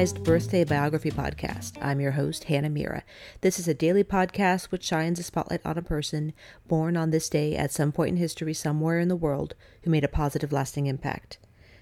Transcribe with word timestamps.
birthday 0.00 0.64
biography 0.64 1.10
podcast. 1.10 1.76
I'm 1.82 2.00
your 2.00 2.12
host, 2.12 2.44
Hannah 2.44 2.70
Mira. 2.70 3.04
This 3.42 3.58
is 3.58 3.68
a 3.68 3.74
daily 3.74 4.02
podcast 4.02 4.70
which 4.70 4.82
shines 4.82 5.18
a 5.18 5.22
spotlight 5.22 5.60
on 5.66 5.76
a 5.76 5.82
person 5.82 6.32
born 6.66 6.96
on 6.96 7.10
this 7.10 7.28
day 7.28 7.54
at 7.54 7.70
some 7.70 7.92
point 7.92 8.12
in 8.12 8.16
history 8.16 8.54
somewhere 8.54 8.98
in 8.98 9.08
the 9.08 9.14
world 9.14 9.54
who 9.82 9.90
made 9.90 10.02
a 10.02 10.08
positive, 10.08 10.52
lasting 10.52 10.86
impact. 10.86 11.36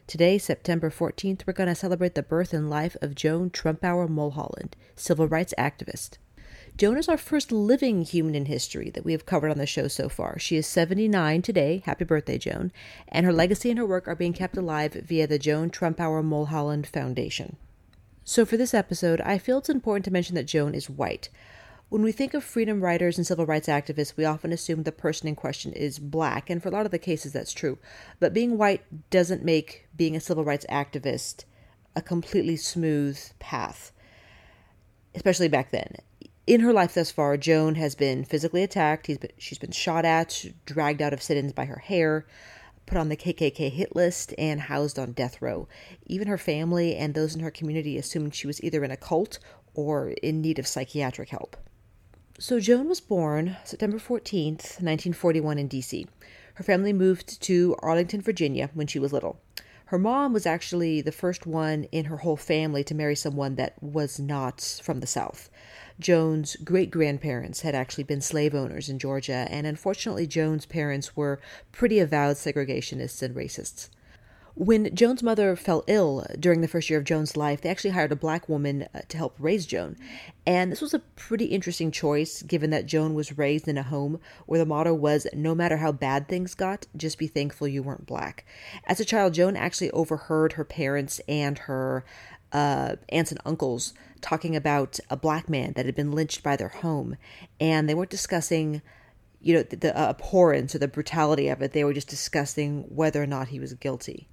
Today, 0.08 0.36
September 0.36 0.90
14th, 0.90 1.46
we're 1.46 1.52
going 1.52 1.68
to 1.68 1.76
celebrate 1.76 2.16
the 2.16 2.24
birth 2.24 2.52
and 2.52 2.68
life 2.68 2.96
of 3.00 3.14
Joan 3.14 3.50
Trumpauer 3.50 4.08
Mulholland, 4.08 4.74
civil 4.96 5.28
rights 5.28 5.54
activist. 5.56 6.18
Joan 6.76 6.98
is 6.98 7.08
our 7.08 7.16
first 7.16 7.52
living 7.52 8.02
human 8.02 8.34
in 8.34 8.46
history 8.46 8.90
that 8.90 9.04
we 9.04 9.12
have 9.12 9.26
covered 9.26 9.52
on 9.52 9.58
the 9.58 9.64
show 9.64 9.86
so 9.86 10.08
far. 10.08 10.40
She 10.40 10.56
is 10.56 10.66
79 10.66 11.40
today. 11.42 11.84
Happy 11.86 12.04
birthday, 12.04 12.38
Joan. 12.38 12.72
And 13.06 13.24
her 13.24 13.32
legacy 13.32 13.70
and 13.70 13.78
her 13.78 13.86
work 13.86 14.08
are 14.08 14.16
being 14.16 14.32
kept 14.32 14.56
alive 14.56 14.94
via 14.94 15.28
the 15.28 15.38
Joan 15.38 15.70
Trumpauer 15.70 16.24
Mulholland 16.24 16.88
Foundation. 16.88 17.56
So, 18.28 18.44
for 18.44 18.58
this 18.58 18.74
episode, 18.74 19.22
I 19.22 19.38
feel 19.38 19.56
it's 19.56 19.70
important 19.70 20.04
to 20.04 20.10
mention 20.10 20.34
that 20.34 20.44
Joan 20.44 20.74
is 20.74 20.90
white. 20.90 21.30
When 21.88 22.02
we 22.02 22.12
think 22.12 22.34
of 22.34 22.44
freedom 22.44 22.84
riders 22.84 23.16
and 23.16 23.26
civil 23.26 23.46
rights 23.46 23.68
activists, 23.68 24.18
we 24.18 24.26
often 24.26 24.52
assume 24.52 24.82
the 24.82 24.92
person 24.92 25.28
in 25.28 25.34
question 25.34 25.72
is 25.72 25.98
black, 25.98 26.50
and 26.50 26.62
for 26.62 26.68
a 26.68 26.72
lot 26.72 26.84
of 26.84 26.92
the 26.92 26.98
cases, 26.98 27.32
that's 27.32 27.54
true. 27.54 27.78
But 28.20 28.34
being 28.34 28.58
white 28.58 28.82
doesn't 29.08 29.46
make 29.46 29.88
being 29.96 30.14
a 30.14 30.20
civil 30.20 30.44
rights 30.44 30.66
activist 30.68 31.44
a 31.96 32.02
completely 32.02 32.56
smooth 32.56 33.18
path, 33.38 33.92
especially 35.14 35.48
back 35.48 35.70
then 35.70 35.96
in 36.48 36.60
her 36.60 36.72
life 36.72 36.94
thus 36.94 37.10
far, 37.10 37.36
Joan 37.36 37.74
has 37.74 37.94
been 37.94 38.24
physically 38.24 38.62
attacked. 38.62 39.06
Been, 39.06 39.30
she's 39.36 39.58
been 39.58 39.70
shot 39.70 40.06
at, 40.06 40.46
dragged 40.64 41.02
out 41.02 41.12
of 41.12 41.22
sit 41.22 41.36
ins 41.36 41.52
by 41.52 41.66
her 41.66 41.78
hair, 41.78 42.26
put 42.88 42.98
on 42.98 43.10
the 43.10 43.16
KKK 43.16 43.70
hit 43.70 43.94
list, 43.94 44.34
and 44.38 44.62
housed 44.62 44.98
on 44.98 45.12
death 45.12 45.40
row. 45.42 45.68
Even 46.06 46.26
her 46.26 46.38
family 46.38 46.96
and 46.96 47.14
those 47.14 47.34
in 47.34 47.42
her 47.42 47.50
community 47.50 47.98
assumed 47.98 48.34
she 48.34 48.46
was 48.46 48.62
either 48.64 48.82
in 48.82 48.90
a 48.90 48.96
cult 48.96 49.38
or 49.74 50.10
in 50.22 50.40
need 50.40 50.58
of 50.58 50.66
psychiatric 50.66 51.28
help. 51.28 51.56
So, 52.40 52.58
Joan 52.58 52.88
was 52.88 53.00
born 53.00 53.56
September 53.64 53.98
14th, 53.98 54.80
1941, 54.80 55.58
in 55.58 55.68
D.C. 55.68 56.06
Her 56.54 56.64
family 56.64 56.92
moved 56.92 57.40
to 57.42 57.76
Arlington, 57.80 58.22
Virginia 58.22 58.70
when 58.74 58.86
she 58.86 58.98
was 58.98 59.12
little. 59.12 59.40
Her 59.86 59.98
mom 59.98 60.32
was 60.32 60.46
actually 60.46 61.00
the 61.00 61.12
first 61.12 61.46
one 61.46 61.84
in 61.84 62.06
her 62.06 62.18
whole 62.18 62.36
family 62.36 62.84
to 62.84 62.94
marry 62.94 63.16
someone 63.16 63.54
that 63.54 63.82
was 63.82 64.20
not 64.20 64.80
from 64.82 65.00
the 65.00 65.06
South. 65.06 65.50
Joan's 66.00 66.56
great 66.56 66.90
grandparents 66.90 67.62
had 67.62 67.74
actually 67.74 68.04
been 68.04 68.20
slave 68.20 68.54
owners 68.54 68.88
in 68.88 68.98
Georgia, 68.98 69.46
and 69.50 69.66
unfortunately, 69.66 70.26
Joan's 70.26 70.66
parents 70.66 71.16
were 71.16 71.40
pretty 71.72 71.98
avowed 71.98 72.36
segregationists 72.36 73.22
and 73.22 73.34
racists. 73.34 73.88
When 74.54 74.92
Joan's 74.92 75.22
mother 75.22 75.54
fell 75.54 75.84
ill 75.86 76.26
during 76.38 76.62
the 76.62 76.68
first 76.68 76.90
year 76.90 76.98
of 76.98 77.04
Joan's 77.04 77.36
life, 77.36 77.60
they 77.60 77.68
actually 77.68 77.90
hired 77.90 78.10
a 78.10 78.16
black 78.16 78.48
woman 78.48 78.88
uh, 78.92 79.02
to 79.08 79.16
help 79.16 79.36
raise 79.38 79.66
Joan. 79.66 79.96
And 80.44 80.72
this 80.72 80.80
was 80.80 80.92
a 80.92 80.98
pretty 80.98 81.44
interesting 81.44 81.92
choice 81.92 82.42
given 82.42 82.70
that 82.70 82.86
Joan 82.86 83.14
was 83.14 83.38
raised 83.38 83.68
in 83.68 83.78
a 83.78 83.84
home 83.84 84.18
where 84.46 84.58
the 84.58 84.66
motto 84.66 84.94
was 84.94 85.28
no 85.32 85.54
matter 85.54 85.76
how 85.76 85.92
bad 85.92 86.26
things 86.26 86.54
got, 86.54 86.88
just 86.96 87.18
be 87.18 87.28
thankful 87.28 87.68
you 87.68 87.84
weren't 87.84 88.04
black. 88.04 88.44
As 88.84 88.98
a 88.98 89.04
child, 89.04 89.34
Joan 89.34 89.54
actually 89.54 89.92
overheard 89.92 90.54
her 90.54 90.64
parents 90.64 91.20
and 91.28 91.58
her 91.58 92.04
uh, 92.52 92.96
aunts 93.10 93.30
and 93.30 93.40
uncles 93.44 93.94
talking 94.20 94.56
about 94.56 94.98
a 95.10 95.16
black 95.16 95.48
man 95.48 95.72
that 95.74 95.86
had 95.86 95.94
been 95.94 96.12
lynched 96.12 96.42
by 96.42 96.56
their 96.56 96.68
home, 96.68 97.16
and 97.60 97.88
they 97.88 97.94
weren't 97.94 98.10
discussing, 98.10 98.82
you 99.40 99.54
know, 99.54 99.62
the, 99.62 99.76
the 99.76 99.98
uh, 99.98 100.10
abhorrence 100.10 100.74
or 100.74 100.78
the 100.78 100.88
brutality 100.88 101.48
of 101.48 101.62
it. 101.62 101.72
They 101.72 101.84
were 101.84 101.94
just 101.94 102.08
discussing 102.08 102.82
whether 102.88 103.22
or 103.22 103.26
not 103.26 103.48
he 103.48 103.60
was 103.60 103.74
guilty. 103.74 104.28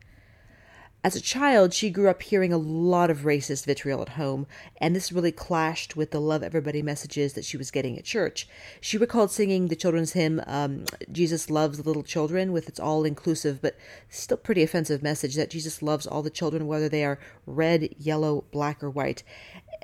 As 1.06 1.16
a 1.16 1.22
child, 1.22 1.72
she 1.72 1.92
grew 1.92 2.10
up 2.10 2.24
hearing 2.24 2.52
a 2.52 2.58
lot 2.58 3.12
of 3.12 3.26
racist 3.26 3.68
vitriol 3.68 4.02
at 4.02 4.10
home, 4.18 4.48
and 4.78 4.96
this 4.96 5.12
really 5.12 5.32
clashed 5.32 5.96
with 5.96 6.10
the 6.10 6.20
love 6.20 6.42
everybody 6.42 6.82
messages 6.82 7.34
that 7.34 7.46
she 7.46 7.58
was 7.58 7.70
getting 7.70 7.96
at 7.96 8.06
church. 8.06 8.48
She 8.82 8.98
recalled 8.98 9.30
singing 9.30 9.68
the 9.68 9.76
children's 9.76 10.14
hymn, 10.14 10.42
um, 10.48 10.86
Jesus 11.12 11.52
Loves 11.52 11.78
the 11.78 11.84
Little 11.84 12.02
Children, 12.02 12.52
with 12.52 12.68
its 12.68 12.80
all 12.80 13.04
inclusive 13.04 13.62
but 13.62 13.78
still 14.10 14.38
pretty 14.38 14.64
offensive 14.64 15.04
message 15.04 15.36
that 15.36 15.52
Jesus 15.52 15.84
loves 15.84 16.08
all 16.08 16.24
the 16.24 16.32
children, 16.32 16.66
whether 16.66 16.90
they 16.90 17.06
are 17.06 17.20
red, 17.46 17.94
yellow, 18.00 18.46
black, 18.52 18.84
or 18.84 18.90
white. 18.90 19.22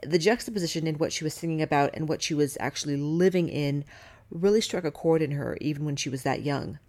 The 0.02 0.18
juxtaposition 0.18 0.88
in 0.88 0.96
what 0.96 1.14
she 1.14 1.24
was 1.24 1.36
singing 1.36 1.62
about 1.62 1.92
and 1.94 2.10
what 2.10 2.24
she 2.24 2.34
was 2.34 2.58
actually 2.60 2.98
living 2.98 3.48
in 3.48 3.86
really 4.32 4.60
struck 4.60 4.86
a 4.86 4.92
chord 4.92 5.22
in 5.22 5.30
her, 5.30 5.56
even 5.62 5.86
when 5.86 5.98
she 5.98 6.10
was 6.10 6.24
that 6.24 6.42
young. 6.42 6.80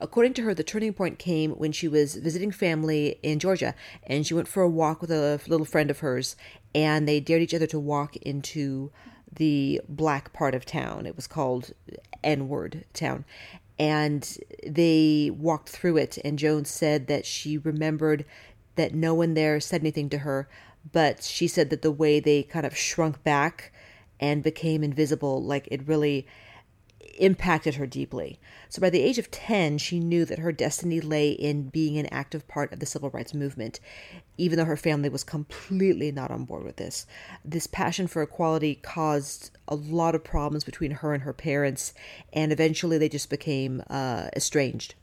According 0.00 0.34
to 0.34 0.42
her, 0.42 0.54
the 0.54 0.62
turning 0.62 0.92
point 0.92 1.18
came 1.18 1.52
when 1.52 1.72
she 1.72 1.88
was 1.88 2.14
visiting 2.14 2.52
family 2.52 3.18
in 3.22 3.38
Georgia 3.38 3.74
and 4.04 4.26
she 4.26 4.34
went 4.34 4.48
for 4.48 4.62
a 4.62 4.68
walk 4.68 5.00
with 5.00 5.10
a 5.10 5.40
little 5.48 5.66
friend 5.66 5.90
of 5.90 6.00
hers 6.00 6.36
and 6.74 7.08
they 7.08 7.20
dared 7.20 7.42
each 7.42 7.54
other 7.54 7.66
to 7.66 7.80
walk 7.80 8.16
into 8.16 8.90
the 9.32 9.80
black 9.88 10.32
part 10.32 10.54
of 10.54 10.64
town. 10.64 11.06
It 11.06 11.16
was 11.16 11.26
called 11.26 11.72
N 12.22 12.48
Word 12.48 12.84
Town. 12.92 13.24
And 13.78 14.38
they 14.66 15.30
walked 15.32 15.68
through 15.68 15.98
it, 15.98 16.18
and 16.24 16.36
Jones 16.36 16.68
said 16.68 17.06
that 17.06 17.24
she 17.24 17.58
remembered 17.58 18.24
that 18.74 18.92
no 18.92 19.14
one 19.14 19.34
there 19.34 19.60
said 19.60 19.82
anything 19.82 20.08
to 20.10 20.18
her, 20.18 20.48
but 20.90 21.22
she 21.22 21.46
said 21.46 21.70
that 21.70 21.82
the 21.82 21.92
way 21.92 22.18
they 22.18 22.42
kind 22.42 22.66
of 22.66 22.76
shrunk 22.76 23.22
back 23.22 23.72
and 24.18 24.42
became 24.42 24.82
invisible, 24.82 25.40
like 25.42 25.68
it 25.70 25.86
really 25.86 26.26
impacted 27.18 27.76
her 27.76 27.86
deeply. 27.86 28.38
So 28.68 28.80
by 28.80 28.90
the 28.90 29.00
age 29.00 29.18
of 29.18 29.30
10, 29.30 29.78
she 29.78 30.00
knew 30.00 30.24
that 30.24 30.38
her 30.38 30.52
destiny 30.52 31.00
lay 31.00 31.30
in 31.30 31.68
being 31.68 31.98
an 31.98 32.06
active 32.06 32.46
part 32.48 32.72
of 32.72 32.80
the 32.80 32.86
civil 32.86 33.10
rights 33.10 33.34
movement, 33.34 33.80
even 34.36 34.58
though 34.58 34.64
her 34.64 34.76
family 34.76 35.08
was 35.08 35.24
completely 35.24 36.12
not 36.12 36.30
on 36.30 36.44
board 36.44 36.64
with 36.64 36.76
this. 36.76 37.06
This 37.44 37.66
passion 37.66 38.06
for 38.06 38.22
equality 38.22 38.76
caused 38.76 39.50
a 39.66 39.74
lot 39.74 40.14
of 40.14 40.24
problems 40.24 40.64
between 40.64 40.92
her 40.92 41.14
and 41.14 41.22
her 41.22 41.32
parents, 41.32 41.94
and 42.32 42.52
eventually 42.52 42.98
they 42.98 43.08
just 43.08 43.30
became 43.30 43.82
uh, 43.88 44.28
estranged. 44.36 44.94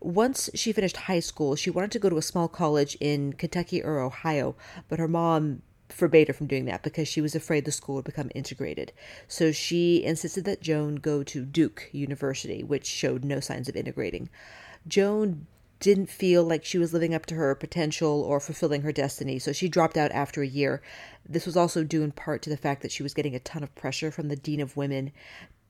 Once 0.00 0.50
she 0.54 0.72
finished 0.72 0.96
high 0.96 1.20
school, 1.20 1.56
she 1.56 1.70
wanted 1.70 1.90
to 1.90 1.98
go 1.98 2.10
to 2.10 2.18
a 2.18 2.22
small 2.22 2.48
college 2.48 2.96
in 3.00 3.32
Kentucky 3.32 3.82
or 3.82 3.98
Ohio, 3.98 4.54
but 4.88 4.98
her 4.98 5.08
mom 5.08 5.62
forbade 5.88 6.28
her 6.28 6.34
from 6.34 6.46
doing 6.46 6.64
that 6.66 6.82
because 6.82 7.08
she 7.08 7.20
was 7.20 7.34
afraid 7.34 7.64
the 7.64 7.72
school 7.72 7.96
would 7.96 8.04
become 8.04 8.30
integrated. 8.34 8.92
So 9.28 9.52
she 9.52 10.04
insisted 10.04 10.44
that 10.44 10.60
Joan 10.60 10.96
go 10.96 11.22
to 11.22 11.44
Duke 11.44 11.88
University, 11.92 12.62
which 12.62 12.86
showed 12.86 13.24
no 13.24 13.40
signs 13.40 13.68
of 13.68 13.76
integrating. 13.76 14.28
Joan 14.86 15.46
didn't 15.78 16.08
feel 16.08 16.42
like 16.42 16.64
she 16.64 16.78
was 16.78 16.92
living 16.92 17.14
up 17.14 17.26
to 17.26 17.34
her 17.34 17.54
potential 17.54 18.22
or 18.22 18.40
fulfilling 18.40 18.82
her 18.82 18.92
destiny, 18.92 19.38
so 19.38 19.52
she 19.52 19.68
dropped 19.68 19.96
out 19.96 20.10
after 20.12 20.42
a 20.42 20.46
year. 20.46 20.82
This 21.28 21.44
was 21.44 21.56
also 21.56 21.84
due 21.84 22.02
in 22.02 22.12
part 22.12 22.42
to 22.42 22.50
the 22.50 22.56
fact 22.56 22.82
that 22.82 22.92
she 22.92 23.02
was 23.02 23.14
getting 23.14 23.34
a 23.34 23.40
ton 23.40 23.62
of 23.62 23.74
pressure 23.74 24.10
from 24.10 24.28
the 24.28 24.36
Dean 24.36 24.60
of 24.60 24.76
Women 24.76 25.12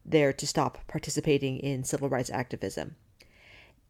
there 0.05 0.33
to 0.33 0.47
stop 0.47 0.79
participating 0.87 1.59
in 1.59 1.83
civil 1.83 2.09
rights 2.09 2.31
activism. 2.31 2.95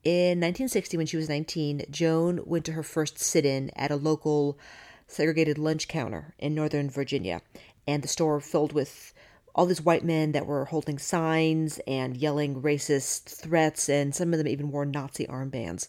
In 0.04 0.38
1960, 0.38 0.96
when 0.96 1.06
she 1.06 1.16
was 1.16 1.28
19, 1.28 1.86
Joan 1.90 2.40
went 2.44 2.64
to 2.66 2.72
her 2.72 2.82
first 2.82 3.18
sit 3.18 3.44
in 3.44 3.70
at 3.76 3.90
a 3.90 3.96
local 3.96 4.56
segregated 5.06 5.58
lunch 5.58 5.88
counter 5.88 6.34
in 6.38 6.54
Northern 6.54 6.90
Virginia, 6.90 7.42
and 7.86 8.02
the 8.02 8.08
store 8.08 8.40
filled 8.40 8.72
with 8.72 9.12
all 9.56 9.64
these 9.64 9.80
white 9.80 10.04
men 10.04 10.32
that 10.32 10.46
were 10.46 10.66
holding 10.66 10.98
signs 10.98 11.80
and 11.86 12.14
yelling 12.14 12.60
racist 12.60 13.24
threats, 13.24 13.88
and 13.88 14.14
some 14.14 14.34
of 14.34 14.38
them 14.38 14.46
even 14.46 14.70
wore 14.70 14.84
Nazi 14.84 15.26
armbands. 15.26 15.88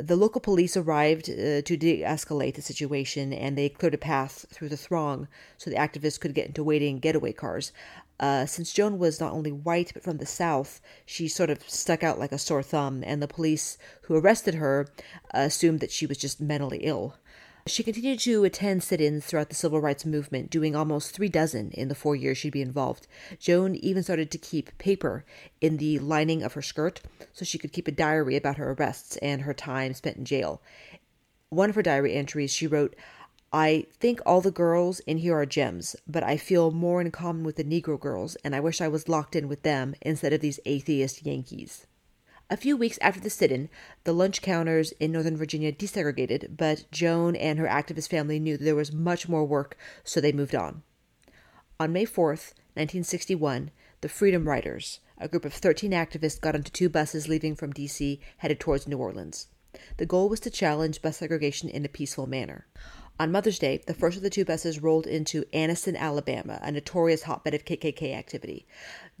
The 0.00 0.16
local 0.16 0.40
police 0.40 0.74
arrived 0.74 1.28
uh, 1.28 1.60
to 1.60 1.76
de 1.76 2.00
escalate 2.00 2.54
the 2.54 2.62
situation 2.62 3.34
and 3.34 3.58
they 3.58 3.68
cleared 3.68 3.92
a 3.92 3.98
path 3.98 4.46
through 4.50 4.70
the 4.70 4.78
throng 4.78 5.28
so 5.58 5.68
the 5.68 5.76
activists 5.76 6.18
could 6.18 6.34
get 6.34 6.46
into 6.46 6.64
waiting 6.64 6.98
getaway 6.98 7.34
cars. 7.34 7.72
Uh, 8.18 8.46
since 8.46 8.72
Joan 8.72 8.98
was 8.98 9.20
not 9.20 9.34
only 9.34 9.52
white 9.52 9.90
but 9.92 10.02
from 10.02 10.16
the 10.16 10.26
South, 10.26 10.80
she 11.04 11.28
sort 11.28 11.50
of 11.50 11.68
stuck 11.68 12.02
out 12.02 12.18
like 12.18 12.32
a 12.32 12.38
sore 12.38 12.62
thumb, 12.62 13.02
and 13.04 13.20
the 13.20 13.28
police 13.28 13.76
who 14.02 14.16
arrested 14.16 14.54
her 14.54 14.88
assumed 15.32 15.80
that 15.80 15.90
she 15.90 16.06
was 16.06 16.16
just 16.16 16.40
mentally 16.40 16.78
ill. 16.78 17.16
She 17.66 17.82
continued 17.82 18.18
to 18.20 18.44
attend 18.44 18.82
sit 18.82 19.00
ins 19.00 19.24
throughout 19.24 19.48
the 19.48 19.54
civil 19.54 19.80
rights 19.80 20.04
movement, 20.04 20.50
doing 20.50 20.76
almost 20.76 21.12
three 21.12 21.30
dozen 21.30 21.70
in 21.70 21.88
the 21.88 21.94
four 21.94 22.14
years 22.14 22.36
she'd 22.36 22.52
be 22.52 22.60
involved. 22.60 23.06
Joan 23.38 23.74
even 23.76 24.02
started 24.02 24.30
to 24.32 24.38
keep 24.38 24.76
paper 24.76 25.24
in 25.62 25.78
the 25.78 25.98
lining 25.98 26.42
of 26.42 26.52
her 26.52 26.60
skirt 26.60 27.00
so 27.32 27.42
she 27.42 27.56
could 27.56 27.72
keep 27.72 27.88
a 27.88 27.92
diary 27.92 28.36
about 28.36 28.58
her 28.58 28.72
arrests 28.72 29.16
and 29.16 29.42
her 29.42 29.54
time 29.54 29.94
spent 29.94 30.18
in 30.18 30.26
jail. 30.26 30.60
One 31.48 31.70
of 31.70 31.76
her 31.76 31.82
diary 31.82 32.12
entries, 32.12 32.52
she 32.52 32.66
wrote, 32.66 32.94
I 33.50 33.86
think 33.98 34.20
all 34.26 34.42
the 34.42 34.50
girls 34.50 35.00
in 35.00 35.16
here 35.16 35.34
are 35.34 35.46
gems, 35.46 35.96
but 36.06 36.22
I 36.22 36.36
feel 36.36 36.70
more 36.70 37.00
in 37.00 37.10
common 37.12 37.44
with 37.44 37.56
the 37.56 37.64
Negro 37.64 37.98
girls, 37.98 38.36
and 38.44 38.54
I 38.54 38.60
wish 38.60 38.82
I 38.82 38.88
was 38.88 39.08
locked 39.08 39.34
in 39.34 39.48
with 39.48 39.62
them 39.62 39.94
instead 40.02 40.34
of 40.34 40.40
these 40.40 40.60
atheist 40.66 41.24
Yankees. 41.24 41.86
A 42.50 42.58
few 42.58 42.76
weeks 42.76 42.98
after 43.00 43.20
the 43.20 43.30
sit 43.30 43.50
in, 43.50 43.70
the 44.04 44.12
lunch 44.12 44.42
counters 44.42 44.92
in 45.00 45.12
Northern 45.12 45.36
Virginia 45.36 45.72
desegregated, 45.72 46.58
but 46.58 46.84
Joan 46.92 47.34
and 47.36 47.58
her 47.58 47.66
activist 47.66 48.10
family 48.10 48.38
knew 48.38 48.58
that 48.58 48.64
there 48.64 48.76
was 48.76 48.92
much 48.92 49.28
more 49.28 49.46
work, 49.46 49.78
so 50.04 50.20
they 50.20 50.30
moved 50.30 50.54
on. 50.54 50.82
On 51.80 51.92
May 51.92 52.04
4th, 52.04 52.52
1961, 52.74 53.70
the 54.02 54.10
Freedom 54.10 54.46
Riders, 54.46 55.00
a 55.16 55.26
group 55.26 55.46
of 55.46 55.54
13 55.54 55.92
activists, 55.92 56.40
got 56.40 56.54
onto 56.54 56.70
two 56.70 56.90
buses 56.90 57.28
leaving 57.28 57.56
from 57.56 57.72
D.C. 57.72 58.20
headed 58.36 58.60
towards 58.60 58.86
New 58.86 58.98
Orleans. 58.98 59.46
The 59.96 60.06
goal 60.06 60.28
was 60.28 60.40
to 60.40 60.50
challenge 60.50 61.00
bus 61.00 61.16
segregation 61.16 61.70
in 61.70 61.84
a 61.84 61.88
peaceful 61.88 62.26
manner. 62.26 62.66
On 63.18 63.30
Mother's 63.30 63.60
Day, 63.60 63.80
the 63.86 63.94
first 63.94 64.16
of 64.16 64.24
the 64.24 64.30
two 64.30 64.44
buses 64.44 64.82
rolled 64.82 65.06
into 65.06 65.44
Anniston, 65.52 65.96
Alabama, 65.96 66.58
a 66.62 66.72
notorious 66.72 67.22
hotbed 67.22 67.54
of 67.54 67.64
KKK 67.64 68.12
activity. 68.12 68.66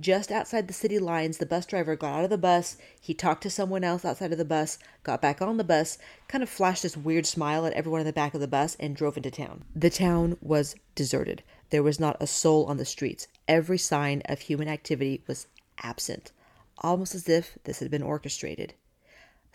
Just 0.00 0.32
outside 0.32 0.66
the 0.66 0.74
city 0.74 0.98
lines, 0.98 1.38
the 1.38 1.46
bus 1.46 1.66
driver 1.66 1.94
got 1.94 2.18
out 2.18 2.24
of 2.24 2.30
the 2.30 2.36
bus, 2.36 2.76
he 3.00 3.14
talked 3.14 3.42
to 3.44 3.50
someone 3.50 3.84
else 3.84 4.04
outside 4.04 4.32
of 4.32 4.38
the 4.38 4.44
bus, 4.44 4.78
got 5.04 5.22
back 5.22 5.40
on 5.40 5.56
the 5.56 5.62
bus, 5.62 5.98
kind 6.26 6.42
of 6.42 6.48
flashed 6.48 6.82
this 6.82 6.96
weird 6.96 7.26
smile 7.26 7.64
at 7.64 7.72
everyone 7.74 8.00
in 8.00 8.06
the 8.06 8.12
back 8.12 8.34
of 8.34 8.40
the 8.40 8.48
bus, 8.48 8.76
and 8.80 8.96
drove 8.96 9.16
into 9.16 9.30
town. 9.30 9.64
The 9.74 9.90
town 9.90 10.36
was 10.40 10.74
deserted. 10.96 11.44
There 11.70 11.82
was 11.82 12.00
not 12.00 12.16
a 12.20 12.26
soul 12.26 12.64
on 12.66 12.76
the 12.76 12.84
streets. 12.84 13.28
Every 13.46 13.78
sign 13.78 14.22
of 14.24 14.40
human 14.40 14.66
activity 14.66 15.22
was 15.28 15.46
absent, 15.78 16.32
almost 16.78 17.14
as 17.14 17.28
if 17.28 17.56
this 17.62 17.78
had 17.78 17.90
been 17.90 18.02
orchestrated. 18.02 18.74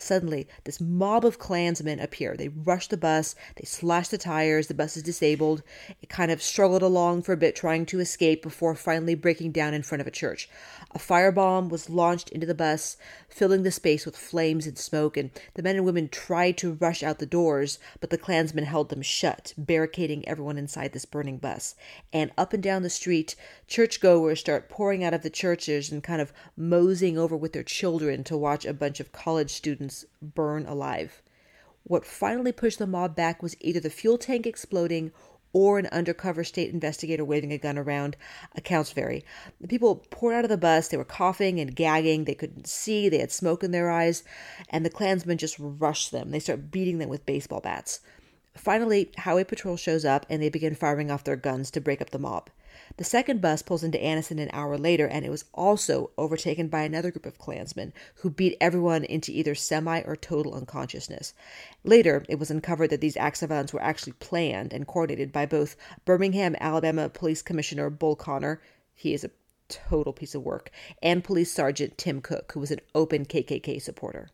Suddenly, 0.02 0.48
this 0.64 0.80
mob 0.80 1.26
of 1.26 1.38
Klansmen 1.38 2.00
appear. 2.00 2.34
They 2.34 2.48
rush 2.48 2.86
the 2.86 2.96
bus, 2.96 3.34
they 3.56 3.64
slash 3.66 4.08
the 4.08 4.16
tires, 4.16 4.66
the 4.66 4.72
bus 4.72 4.96
is 4.96 5.02
disabled. 5.02 5.62
It 6.00 6.08
kind 6.08 6.30
of 6.30 6.42
struggled 6.42 6.80
along 6.80 7.22
for 7.22 7.34
a 7.34 7.36
bit, 7.36 7.54
trying 7.54 7.84
to 7.86 8.00
escape 8.00 8.42
before 8.42 8.74
finally 8.74 9.14
breaking 9.14 9.52
down 9.52 9.74
in 9.74 9.82
front 9.82 10.00
of 10.00 10.06
a 10.06 10.10
church. 10.10 10.48
A 10.92 10.98
firebomb 10.98 11.68
was 11.68 11.90
launched 11.90 12.30
into 12.30 12.46
the 12.46 12.54
bus, 12.54 12.96
filling 13.28 13.62
the 13.62 13.70
space 13.70 14.06
with 14.06 14.16
flames 14.16 14.66
and 14.66 14.78
smoke, 14.78 15.18
and 15.18 15.32
the 15.52 15.62
men 15.62 15.76
and 15.76 15.84
women 15.84 16.08
tried 16.08 16.56
to 16.58 16.72
rush 16.72 17.02
out 17.02 17.18
the 17.18 17.26
doors, 17.26 17.78
but 18.00 18.08
the 18.08 18.18
Klansmen 18.18 18.64
held 18.64 18.88
them 18.88 19.02
shut, 19.02 19.52
barricading 19.58 20.26
everyone 20.26 20.56
inside 20.56 20.94
this 20.94 21.04
burning 21.04 21.36
bus. 21.36 21.74
And 22.10 22.32
up 22.38 22.54
and 22.54 22.62
down 22.62 22.82
the 22.82 22.90
street, 22.90 23.36
churchgoers 23.68 24.40
start 24.40 24.70
pouring 24.70 25.04
out 25.04 25.12
of 25.12 25.20
the 25.20 25.28
churches 25.28 25.92
and 25.92 26.02
kind 26.02 26.22
of 26.22 26.32
moseying 26.56 27.18
over 27.18 27.36
with 27.36 27.52
their 27.52 27.62
children 27.62 28.24
to 28.24 28.36
watch 28.38 28.64
a 28.64 28.72
bunch 28.72 28.98
of 28.98 29.12
college 29.12 29.50
students 29.50 29.89
burn 30.22 30.66
alive. 30.66 31.22
What 31.84 32.04
finally 32.04 32.52
pushed 32.52 32.78
the 32.78 32.86
mob 32.86 33.16
back 33.16 33.42
was 33.42 33.56
either 33.60 33.80
the 33.80 33.90
fuel 33.90 34.18
tank 34.18 34.46
exploding 34.46 35.12
or 35.52 35.78
an 35.78 35.86
undercover 35.86 36.44
state 36.44 36.72
investigator 36.72 37.24
waving 37.24 37.52
a 37.52 37.58
gun 37.58 37.76
around. 37.76 38.16
Accounts 38.54 38.92
vary. 38.92 39.24
The 39.60 39.68
people 39.68 40.04
poured 40.10 40.34
out 40.34 40.44
of 40.44 40.50
the 40.50 40.56
bus. 40.56 40.88
They 40.88 40.96
were 40.96 41.04
coughing 41.04 41.58
and 41.58 41.74
gagging. 41.74 42.24
They 42.24 42.34
couldn't 42.34 42.68
see. 42.68 43.08
They 43.08 43.18
had 43.18 43.32
smoke 43.32 43.64
in 43.64 43.72
their 43.72 43.90
eyes. 43.90 44.22
And 44.68 44.84
the 44.84 44.90
Klansmen 44.90 45.38
just 45.38 45.56
rushed 45.58 46.12
them. 46.12 46.30
They 46.30 46.38
start 46.38 46.70
beating 46.70 46.98
them 46.98 47.08
with 47.08 47.26
baseball 47.26 47.60
bats. 47.60 48.00
Finally, 48.54 49.10
Highway 49.18 49.44
Patrol 49.44 49.76
shows 49.76 50.04
up 50.04 50.26
and 50.28 50.42
they 50.42 50.48
begin 50.48 50.74
firing 50.74 51.10
off 51.10 51.24
their 51.24 51.36
guns 51.36 51.70
to 51.72 51.80
break 51.80 52.00
up 52.00 52.10
the 52.10 52.18
mob. 52.18 52.50
The 52.96 53.04
second 53.04 53.40
bus 53.40 53.62
pulls 53.62 53.84
into 53.84 53.98
Anniston 53.98 54.40
an 54.40 54.50
hour 54.52 54.76
later, 54.76 55.06
and 55.06 55.24
it 55.24 55.30
was 55.30 55.44
also 55.54 56.10
overtaken 56.18 56.68
by 56.68 56.82
another 56.82 57.10
group 57.10 57.24
of 57.24 57.38
Klansmen 57.38 57.92
who 58.16 58.30
beat 58.30 58.56
everyone 58.60 59.04
into 59.04 59.32
either 59.32 59.54
semi 59.54 60.00
or 60.02 60.16
total 60.16 60.54
unconsciousness. 60.54 61.32
Later, 61.84 62.24
it 62.28 62.38
was 62.38 62.50
uncovered 62.50 62.90
that 62.90 63.00
these 63.00 63.16
acts 63.16 63.42
of 63.42 63.48
violence 63.48 63.72
were 63.72 63.82
actually 63.82 64.14
planned 64.14 64.72
and 64.72 64.86
coordinated 64.86 65.32
by 65.32 65.46
both 65.46 65.76
Birmingham, 66.04 66.56
Alabama 66.60 67.08
Police 67.08 67.42
Commissioner 67.42 67.90
Bull 67.90 68.16
Connor, 68.16 68.60
he 68.94 69.14
is 69.14 69.24
a 69.24 69.30
total 69.68 70.12
piece 70.12 70.34
of 70.34 70.42
work, 70.42 70.70
and 71.02 71.24
Police 71.24 71.52
Sergeant 71.52 71.96
Tim 71.96 72.20
Cook, 72.20 72.52
who 72.52 72.60
was 72.60 72.70
an 72.70 72.80
open 72.94 73.24
KKK 73.24 73.80
supporter. 73.80 74.30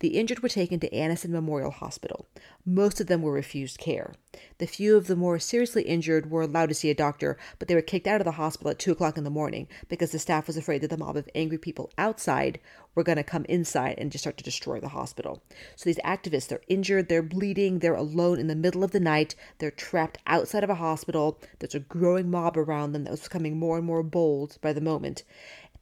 The 0.00 0.18
injured 0.18 0.42
were 0.42 0.48
taken 0.48 0.80
to 0.80 0.90
Anniston 0.90 1.30
Memorial 1.30 1.70
Hospital. 1.70 2.26
Most 2.64 3.00
of 3.00 3.06
them 3.06 3.22
were 3.22 3.32
refused 3.32 3.78
care. 3.78 4.14
The 4.58 4.66
few 4.66 4.96
of 4.96 5.06
the 5.06 5.16
more 5.16 5.38
seriously 5.38 5.82
injured 5.82 6.30
were 6.30 6.42
allowed 6.42 6.68
to 6.68 6.74
see 6.74 6.90
a 6.90 6.94
doctor, 6.94 7.38
but 7.58 7.68
they 7.68 7.74
were 7.74 7.82
kicked 7.82 8.06
out 8.06 8.20
of 8.20 8.24
the 8.24 8.32
hospital 8.32 8.70
at 8.70 8.78
2 8.78 8.92
o'clock 8.92 9.16
in 9.16 9.24
the 9.24 9.30
morning 9.30 9.68
because 9.88 10.12
the 10.12 10.18
staff 10.18 10.46
was 10.46 10.56
afraid 10.56 10.82
that 10.82 10.90
the 10.90 10.96
mob 10.96 11.16
of 11.16 11.28
angry 11.34 11.58
people 11.58 11.90
outside 11.96 12.58
were 12.94 13.04
going 13.04 13.16
to 13.16 13.24
come 13.24 13.44
inside 13.48 13.94
and 13.98 14.10
just 14.10 14.24
start 14.24 14.36
to 14.38 14.44
destroy 14.44 14.80
the 14.80 14.88
hospital. 14.88 15.42
So 15.76 15.84
these 15.84 15.98
activists, 15.98 16.48
they're 16.48 16.60
injured, 16.68 17.08
they're 17.08 17.22
bleeding, 17.22 17.78
they're 17.78 17.94
alone 17.94 18.38
in 18.38 18.46
the 18.46 18.54
middle 18.54 18.82
of 18.82 18.90
the 18.90 19.00
night, 19.00 19.34
they're 19.58 19.70
trapped 19.70 20.18
outside 20.26 20.64
of 20.64 20.70
a 20.70 20.74
hospital. 20.74 21.38
There's 21.58 21.74
a 21.74 21.80
growing 21.80 22.30
mob 22.30 22.56
around 22.56 22.92
them 22.92 23.04
that 23.04 23.10
was 23.10 23.22
becoming 23.22 23.58
more 23.58 23.76
and 23.76 23.86
more 23.86 24.02
bold 24.02 24.58
by 24.60 24.72
the 24.72 24.80
moment. 24.80 25.22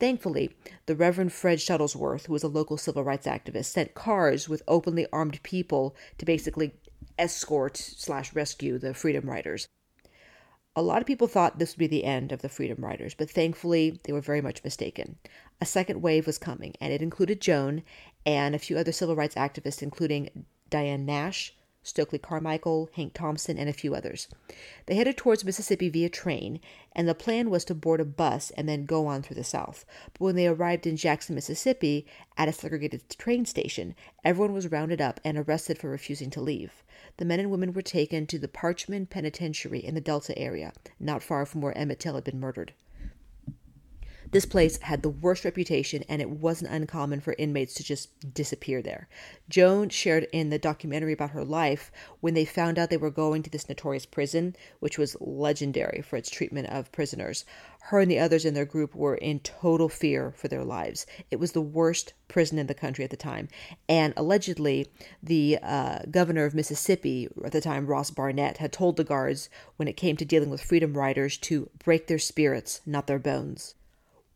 Thankfully, 0.00 0.50
the 0.86 0.96
Reverend 0.96 1.32
Fred 1.32 1.58
Shuttlesworth, 1.58 2.26
who 2.26 2.32
was 2.32 2.42
a 2.42 2.48
local 2.48 2.76
civil 2.76 3.04
rights 3.04 3.26
activist, 3.26 3.66
sent 3.66 3.94
cars 3.94 4.48
with 4.48 4.62
openly 4.68 5.06
armed 5.12 5.42
people 5.42 5.96
to 6.18 6.24
basically 6.24 6.74
escort 7.18 7.76
slash 7.76 8.34
rescue 8.34 8.78
the 8.78 8.94
Freedom 8.94 9.28
Riders. 9.28 9.66
A 10.76 10.82
lot 10.82 11.00
of 11.00 11.06
people 11.06 11.28
thought 11.28 11.58
this 11.58 11.74
would 11.74 11.78
be 11.78 11.86
the 11.86 12.04
end 12.04 12.32
of 12.32 12.42
the 12.42 12.48
Freedom 12.48 12.84
Riders, 12.84 13.14
but 13.14 13.30
thankfully 13.30 14.00
they 14.02 14.12
were 14.12 14.20
very 14.20 14.40
much 14.40 14.64
mistaken. 14.64 15.16
A 15.60 15.66
second 15.66 16.02
wave 16.02 16.26
was 16.26 16.36
coming, 16.36 16.74
and 16.80 16.92
it 16.92 17.00
included 17.00 17.40
Joan 17.40 17.82
and 18.26 18.54
a 18.54 18.58
few 18.58 18.76
other 18.76 18.92
civil 18.92 19.14
rights 19.14 19.36
activists, 19.36 19.82
including 19.82 20.46
Diane 20.70 21.06
Nash, 21.06 21.54
Stokely 21.84 22.18
Carmichael, 22.18 22.88
Hank 22.94 23.14
Thompson, 23.14 23.58
and 23.58 23.68
a 23.68 23.72
few 23.72 23.94
others. 23.94 24.26
They 24.86 24.96
headed 24.96 25.16
towards 25.16 25.44
Mississippi 25.44 25.88
via 25.90 26.08
train, 26.08 26.58
and 26.92 27.06
the 27.06 27.14
plan 27.14 27.50
was 27.50 27.64
to 27.66 27.74
board 27.74 28.00
a 28.00 28.04
bus 28.04 28.50
and 28.56 28.68
then 28.68 28.86
go 28.86 29.06
on 29.06 29.22
through 29.22 29.36
the 29.36 29.44
South. 29.44 29.84
But 30.14 30.20
when 30.20 30.34
they 30.34 30.48
arrived 30.48 30.86
in 30.86 30.96
Jackson, 30.96 31.34
Mississippi, 31.34 32.06
at 32.36 32.48
a 32.48 32.52
segregated 32.52 33.08
train 33.10 33.44
station, 33.44 33.94
everyone 34.24 34.54
was 34.54 34.72
rounded 34.72 35.00
up 35.00 35.20
and 35.24 35.38
arrested 35.38 35.78
for 35.78 35.90
refusing 35.90 36.30
to 36.30 36.40
leave. 36.40 36.82
The 37.18 37.24
men 37.24 37.38
and 37.38 37.50
women 37.50 37.72
were 37.72 37.82
taken 37.82 38.26
to 38.26 38.38
the 38.38 38.48
Parchman 38.48 39.08
Penitentiary 39.08 39.84
in 39.84 39.94
the 39.94 40.00
Delta 40.00 40.36
area, 40.36 40.72
not 40.98 41.22
far 41.22 41.46
from 41.46 41.60
where 41.60 41.76
Emmett 41.76 42.00
Till 42.00 42.14
had 42.14 42.24
been 42.24 42.40
murdered. 42.40 42.72
This 44.34 44.44
place 44.44 44.78
had 44.78 45.02
the 45.02 45.10
worst 45.10 45.44
reputation, 45.44 46.02
and 46.08 46.20
it 46.20 46.28
wasn't 46.28 46.72
uncommon 46.72 47.20
for 47.20 47.36
inmates 47.38 47.72
to 47.74 47.84
just 47.84 48.34
disappear 48.34 48.82
there. 48.82 49.06
Joan 49.48 49.90
shared 49.90 50.26
in 50.32 50.50
the 50.50 50.58
documentary 50.58 51.12
about 51.12 51.30
her 51.30 51.44
life 51.44 51.92
when 52.18 52.34
they 52.34 52.44
found 52.44 52.76
out 52.76 52.90
they 52.90 52.96
were 52.96 53.12
going 53.12 53.44
to 53.44 53.50
this 53.50 53.68
notorious 53.68 54.06
prison, 54.06 54.56
which 54.80 54.98
was 54.98 55.16
legendary 55.20 56.02
for 56.02 56.16
its 56.16 56.30
treatment 56.30 56.66
of 56.66 56.90
prisoners. 56.90 57.44
Her 57.82 58.00
and 58.00 58.10
the 58.10 58.18
others 58.18 58.44
in 58.44 58.54
their 58.54 58.64
group 58.64 58.92
were 58.96 59.14
in 59.14 59.38
total 59.38 59.88
fear 59.88 60.32
for 60.32 60.48
their 60.48 60.64
lives. 60.64 61.06
It 61.30 61.38
was 61.38 61.52
the 61.52 61.60
worst 61.60 62.12
prison 62.26 62.58
in 62.58 62.66
the 62.66 62.74
country 62.74 63.04
at 63.04 63.10
the 63.10 63.16
time. 63.16 63.46
And 63.88 64.14
allegedly, 64.16 64.90
the 65.22 65.60
uh, 65.62 66.00
governor 66.10 66.44
of 66.44 66.56
Mississippi 66.56 67.28
at 67.44 67.52
the 67.52 67.60
time, 67.60 67.86
Ross 67.86 68.10
Barnett, 68.10 68.56
had 68.56 68.72
told 68.72 68.96
the 68.96 69.04
guards 69.04 69.48
when 69.76 69.86
it 69.86 69.96
came 69.96 70.16
to 70.16 70.24
dealing 70.24 70.50
with 70.50 70.60
freedom 70.60 70.98
riders 70.98 71.38
to 71.38 71.70
break 71.78 72.08
their 72.08 72.18
spirits, 72.18 72.80
not 72.84 73.06
their 73.06 73.20
bones. 73.20 73.76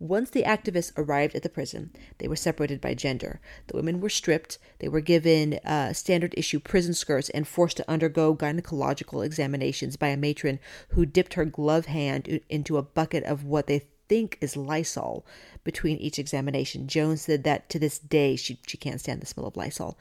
Once 0.01 0.31
the 0.31 0.45
activists 0.45 0.93
arrived 0.97 1.35
at 1.35 1.43
the 1.43 1.49
prison, 1.49 1.91
they 2.19 2.29
were 2.29 2.37
separated 2.37 2.81
by 2.81 2.95
gender. 2.95 3.41
The 3.67 3.77
women 3.77 4.01
were 4.01 4.09
stripped, 4.09 4.59
they 4.79 4.89
were 4.89 5.01
given 5.01 5.55
uh, 5.65 5.93
standard 5.93 6.35
issue 6.37 6.61
prison 6.61 6.95
skirts, 6.95 7.31
and 7.31 7.49
forced 7.49 7.79
to 7.79 7.91
undergo 7.91 8.35
gynecological 8.35 9.27
examinations 9.27 9.97
by 9.97 10.09
a 10.09 10.17
matron 10.17 10.61
who 10.91 11.05
dipped 11.05 11.35
her 11.35 11.45
glove 11.45 11.87
hand 11.87 12.41
into 12.49 12.77
a 12.77 12.83
bucket 12.83 13.25
of 13.25 13.45
what 13.45 13.67
they 13.67 13.89
think 14.09 14.39
is 14.41 14.57
Lysol 14.57 15.27
between 15.65 15.99
each 15.99 16.19
examination. 16.19 16.89
Jones 16.89 17.23
said 17.23 17.45
that 17.45 17.69
to 17.69 17.79
this 17.79 17.99
day 17.99 18.37
she, 18.37 18.59
she 18.67 18.77
can't 18.77 19.01
stand 19.01 19.21
the 19.21 19.27
smell 19.27 19.47
of 19.47 19.57
Lysol. 19.57 19.99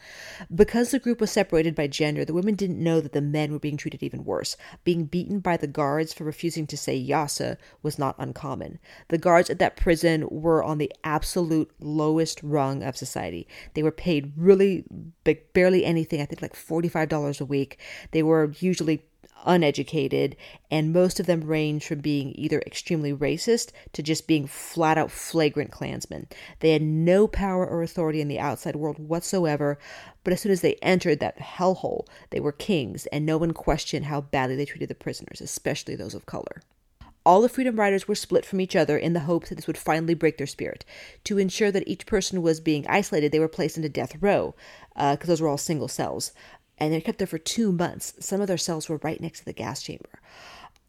Because 0.53 0.91
the 0.91 0.99
group 0.99 1.19
was 1.19 1.31
separated 1.31 1.75
by 1.75 1.87
gender, 1.87 2.23
the 2.23 2.33
women 2.33 2.55
didn't 2.55 2.81
know 2.81 3.01
that 3.01 3.11
the 3.11 3.21
men 3.21 3.51
were 3.51 3.59
being 3.59 3.77
treated 3.77 4.01
even 4.01 4.23
worse. 4.23 4.55
Being 4.83 5.05
beaten 5.05 5.39
by 5.39 5.57
the 5.57 5.67
guards 5.67 6.13
for 6.13 6.23
refusing 6.23 6.67
to 6.67 6.77
say 6.77 6.97
yassa 6.97 7.57
was 7.83 7.99
not 7.99 8.15
uncommon. 8.17 8.79
The 9.09 9.17
guards 9.17 9.49
at 9.49 9.59
that 9.59 9.75
prison 9.75 10.27
were 10.29 10.63
on 10.63 10.77
the 10.77 10.91
absolute 11.03 11.71
lowest 11.79 12.41
rung 12.43 12.83
of 12.83 12.95
society. 12.95 13.47
They 13.73 13.83
were 13.83 13.91
paid 13.91 14.33
really 14.37 14.85
barely 15.53 15.83
anything, 15.83 16.21
I 16.21 16.25
think 16.25 16.41
like 16.41 16.55
$45 16.55 17.41
a 17.41 17.45
week. 17.45 17.79
They 18.11 18.23
were 18.23 18.53
usually 18.59 19.03
uneducated, 19.45 20.35
and 20.69 20.93
most 20.93 21.19
of 21.19 21.25
them 21.25 21.41
range 21.41 21.85
from 21.85 21.99
being 21.99 22.33
either 22.35 22.61
extremely 22.61 23.13
racist 23.13 23.71
to 23.93 24.03
just 24.03 24.27
being 24.27 24.47
flat 24.47 24.97
out 24.97 25.11
flagrant 25.11 25.71
Klansmen. 25.71 26.27
They 26.59 26.71
had 26.71 26.81
no 26.81 27.27
power 27.27 27.65
or 27.65 27.81
authority 27.81 28.21
in 28.21 28.27
the 28.27 28.39
outside 28.39 28.75
world 28.75 28.99
whatsoever, 28.99 29.77
but 30.23 30.33
as 30.33 30.41
soon 30.41 30.51
as 30.51 30.61
they 30.61 30.75
entered 30.81 31.19
that 31.19 31.39
hellhole, 31.39 32.07
they 32.29 32.39
were 32.39 32.51
kings, 32.51 33.05
and 33.07 33.25
no 33.25 33.37
one 33.37 33.53
questioned 33.53 34.05
how 34.05 34.21
badly 34.21 34.55
they 34.55 34.65
treated 34.65 34.89
the 34.89 34.95
prisoners, 34.95 35.41
especially 35.41 35.95
those 35.95 36.13
of 36.13 36.25
color. 36.25 36.61
All 37.25 37.41
the 37.41 37.49
Freedom 37.49 37.75
Riders 37.75 38.07
were 38.07 38.15
split 38.15 38.45
from 38.45 38.61
each 38.61 38.73
other 38.73 38.97
in 38.97 39.11
the 39.11 39.19
hope 39.19 39.47
that 39.47 39.55
this 39.55 39.67
would 39.67 39.77
finally 39.77 40.13
break 40.13 40.37
their 40.37 40.47
spirit. 40.47 40.85
To 41.25 41.37
ensure 41.37 41.71
that 41.71 41.85
each 41.85 42.05
person 42.05 42.41
was 42.41 42.61
being 42.61 42.87
isolated, 42.87 43.33
they 43.33 43.39
were 43.39 43.49
placed 43.49 43.75
into 43.75 43.89
death 43.89 44.15
row, 44.21 44.55
because 44.95 45.17
uh, 45.23 45.27
those 45.27 45.41
were 45.41 45.49
all 45.49 45.57
single 45.57 45.89
cells 45.89 46.31
and 46.77 46.93
they 46.93 47.01
kept 47.01 47.17
there 47.17 47.27
for 47.27 47.37
two 47.37 47.71
months. 47.71 48.13
Some 48.19 48.41
of 48.41 48.47
their 48.47 48.57
cells 48.57 48.89
were 48.89 48.97
right 48.97 49.19
next 49.19 49.39
to 49.39 49.45
the 49.45 49.53
gas 49.53 49.81
chamber. 49.81 50.16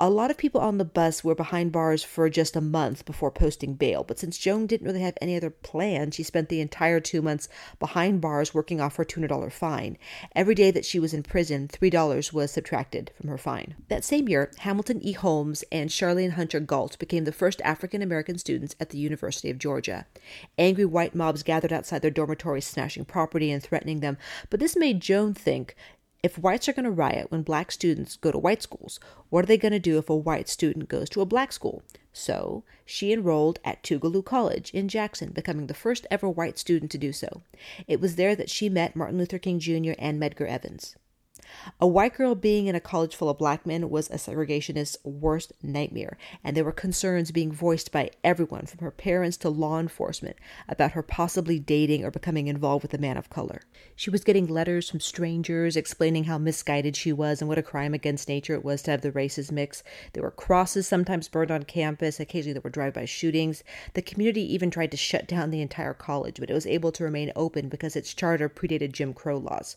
A 0.00 0.08
lot 0.08 0.30
of 0.30 0.38
people 0.38 0.60
on 0.60 0.78
the 0.78 0.84
bus 0.84 1.24
were 1.24 1.34
behind 1.34 1.72
bars 1.72 2.04
for 2.04 2.30
just 2.30 2.54
a 2.54 2.60
month 2.60 3.04
before 3.04 3.32
posting 3.32 3.74
bail, 3.74 4.04
but 4.04 4.16
since 4.16 4.38
Joan 4.38 4.68
didn't 4.68 4.86
really 4.86 5.00
have 5.00 5.18
any 5.20 5.36
other 5.36 5.50
plan, 5.50 6.12
she 6.12 6.22
spent 6.22 6.48
the 6.48 6.60
entire 6.60 7.00
two 7.00 7.20
months 7.20 7.48
behind 7.80 8.20
bars 8.20 8.54
working 8.54 8.80
off 8.80 8.94
her 8.94 9.04
$200 9.04 9.50
fine. 9.50 9.98
Every 10.36 10.54
day 10.54 10.70
that 10.70 10.84
she 10.84 11.00
was 11.00 11.12
in 11.12 11.24
prison, 11.24 11.66
$3 11.66 12.32
was 12.32 12.52
subtracted 12.52 13.10
from 13.16 13.28
her 13.28 13.36
fine. 13.36 13.74
That 13.88 14.04
same 14.04 14.28
year, 14.28 14.52
Hamilton 14.58 15.02
E. 15.02 15.14
Holmes 15.14 15.64
and 15.72 15.90
Charlayne 15.90 16.34
Hunter 16.34 16.60
Gault 16.60 16.96
became 17.00 17.24
the 17.24 17.32
first 17.32 17.60
African 17.62 18.00
American 18.00 18.38
students 18.38 18.76
at 18.78 18.90
the 18.90 18.98
University 18.98 19.50
of 19.50 19.58
Georgia. 19.58 20.06
Angry 20.56 20.84
white 20.84 21.16
mobs 21.16 21.42
gathered 21.42 21.72
outside 21.72 22.02
their 22.02 22.12
dormitories, 22.12 22.68
smashing 22.68 23.04
property 23.04 23.50
and 23.50 23.64
threatening 23.64 23.98
them, 23.98 24.16
but 24.48 24.60
this 24.60 24.76
made 24.76 25.00
Joan 25.00 25.34
think 25.34 25.74
If 26.20 26.36
whites 26.36 26.68
are 26.68 26.72
going 26.72 26.84
to 26.84 26.90
riot 26.90 27.30
when 27.30 27.42
black 27.42 27.70
students 27.70 28.16
go 28.16 28.32
to 28.32 28.38
white 28.38 28.60
schools, 28.60 28.98
what 29.30 29.44
are 29.44 29.46
they 29.46 29.56
going 29.56 29.72
to 29.72 29.78
do 29.78 29.98
if 29.98 30.10
a 30.10 30.16
white 30.16 30.48
student 30.48 30.88
goes 30.88 31.08
to 31.10 31.20
a 31.20 31.26
black 31.26 31.52
school? 31.52 31.82
So, 32.12 32.64
she 32.84 33.12
enrolled 33.12 33.60
at 33.64 33.84
Tougaloo 33.84 34.24
College 34.24 34.72
in 34.74 34.88
Jackson, 34.88 35.30
becoming 35.30 35.68
the 35.68 35.74
first 35.74 36.08
ever 36.10 36.28
white 36.28 36.58
student 36.58 36.90
to 36.90 36.98
do 36.98 37.12
so. 37.12 37.42
It 37.86 38.00
was 38.00 38.16
there 38.16 38.34
that 38.34 38.50
she 38.50 38.68
met 38.68 38.96
Martin 38.96 39.16
Luther 39.16 39.38
King 39.38 39.60
Jr. 39.60 39.92
and 39.96 40.20
Medgar 40.20 40.48
Evers. 40.48 40.96
A 41.80 41.86
white 41.86 42.14
girl 42.14 42.34
being 42.34 42.66
in 42.66 42.74
a 42.74 42.80
college 42.80 43.16
full 43.16 43.30
of 43.30 43.38
black 43.38 43.64
men 43.64 43.88
was 43.88 44.10
a 44.10 44.18
segregationist's 44.18 44.98
worst 45.04 45.52
nightmare, 45.62 46.18
and 46.44 46.56
there 46.56 46.64
were 46.64 46.72
concerns 46.72 47.30
being 47.30 47.52
voiced 47.52 47.90
by 47.90 48.10
everyone 48.22 48.66
from 48.66 48.80
her 48.80 48.90
parents 48.90 49.36
to 49.38 49.48
law 49.48 49.78
enforcement 49.78 50.36
about 50.68 50.92
her 50.92 51.02
possibly 51.02 51.58
dating 51.58 52.04
or 52.04 52.10
becoming 52.10 52.48
involved 52.48 52.82
with 52.82 52.92
a 52.92 52.98
man 52.98 53.16
of 53.16 53.30
color. 53.30 53.62
She 53.96 54.10
was 54.10 54.24
getting 54.24 54.46
letters 54.46 54.90
from 54.90 55.00
strangers 55.00 55.76
explaining 55.76 56.24
how 56.24 56.36
misguided 56.36 56.96
she 56.96 57.12
was 57.12 57.40
and 57.40 57.48
what 57.48 57.58
a 57.58 57.62
crime 57.62 57.94
against 57.94 58.28
nature 58.28 58.54
it 58.54 58.64
was 58.64 58.82
to 58.82 58.90
have 58.90 59.00
the 59.00 59.12
races 59.12 59.50
mix. 59.50 59.82
There 60.12 60.22
were 60.22 60.30
crosses 60.30 60.86
sometimes 60.86 61.28
burned 61.28 61.50
on 61.50 61.62
campus, 61.62 62.20
occasionally 62.20 62.52
there 62.52 62.62
were 62.62 62.70
drive-by 62.70 63.06
shootings. 63.06 63.64
The 63.94 64.02
community 64.02 64.42
even 64.52 64.70
tried 64.70 64.90
to 64.90 64.96
shut 64.96 65.26
down 65.26 65.50
the 65.50 65.62
entire 65.62 65.94
college, 65.94 66.40
but 66.40 66.50
it 66.50 66.54
was 66.54 66.66
able 66.66 66.92
to 66.92 67.04
remain 67.04 67.32
open 67.34 67.68
because 67.68 67.96
its 67.96 68.12
charter 68.12 68.48
predated 68.48 68.92
Jim 68.92 69.14
Crow 69.14 69.38
laws. 69.38 69.76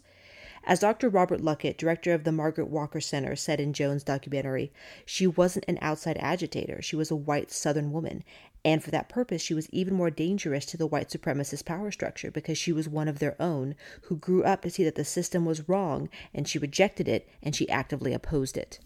As 0.64 0.80
Dr. 0.80 1.10
Robert 1.10 1.42
Luckett, 1.42 1.78
director 1.78 2.14
of 2.14 2.24
the 2.24 2.32
Margaret 2.32 2.68
Walker 2.68 3.02
Center, 3.02 3.36
said 3.36 3.60
in 3.60 3.74
Joan's 3.74 4.04
documentary, 4.04 4.72
she 5.06 5.26
wasn't 5.26 5.66
an 5.68 5.80
outside 5.82 6.18
agitator. 6.20 6.82
She 6.82 6.96
was 6.96 7.10
a 7.10 7.16
white 7.16 7.52
Southern 7.52 7.92
woman. 7.92 8.24
And 8.64 8.84
for 8.84 8.92
that 8.92 9.10
purpose, 9.10 9.42
she 9.42 9.56
was 9.56 9.70
even 9.72 9.96
more 9.96 10.12
dangerous 10.12 10.66
to 10.68 10.78
the 10.78 10.86
white 10.86 11.10
supremacist 11.10 11.66
power 11.66 11.90
structure 11.90 12.30
because 12.30 12.60
she 12.60 12.72
was 12.72 12.88
one 12.88 13.08
of 13.08 13.18
their 13.18 13.42
own 13.42 13.76
who 14.04 14.18
grew 14.18 14.44
up 14.44 14.62
to 14.62 14.70
see 14.70 14.84
that 14.84 14.96
the 14.96 15.04
system 15.04 15.46
was 15.46 15.68
wrong 15.68 16.10
and 16.34 16.48
she 16.48 16.60
rejected 16.60 17.08
it 17.08 17.28
and 17.42 17.56
she 17.56 17.68
actively 17.68 18.14
opposed 18.14 18.56
it. 18.56 18.80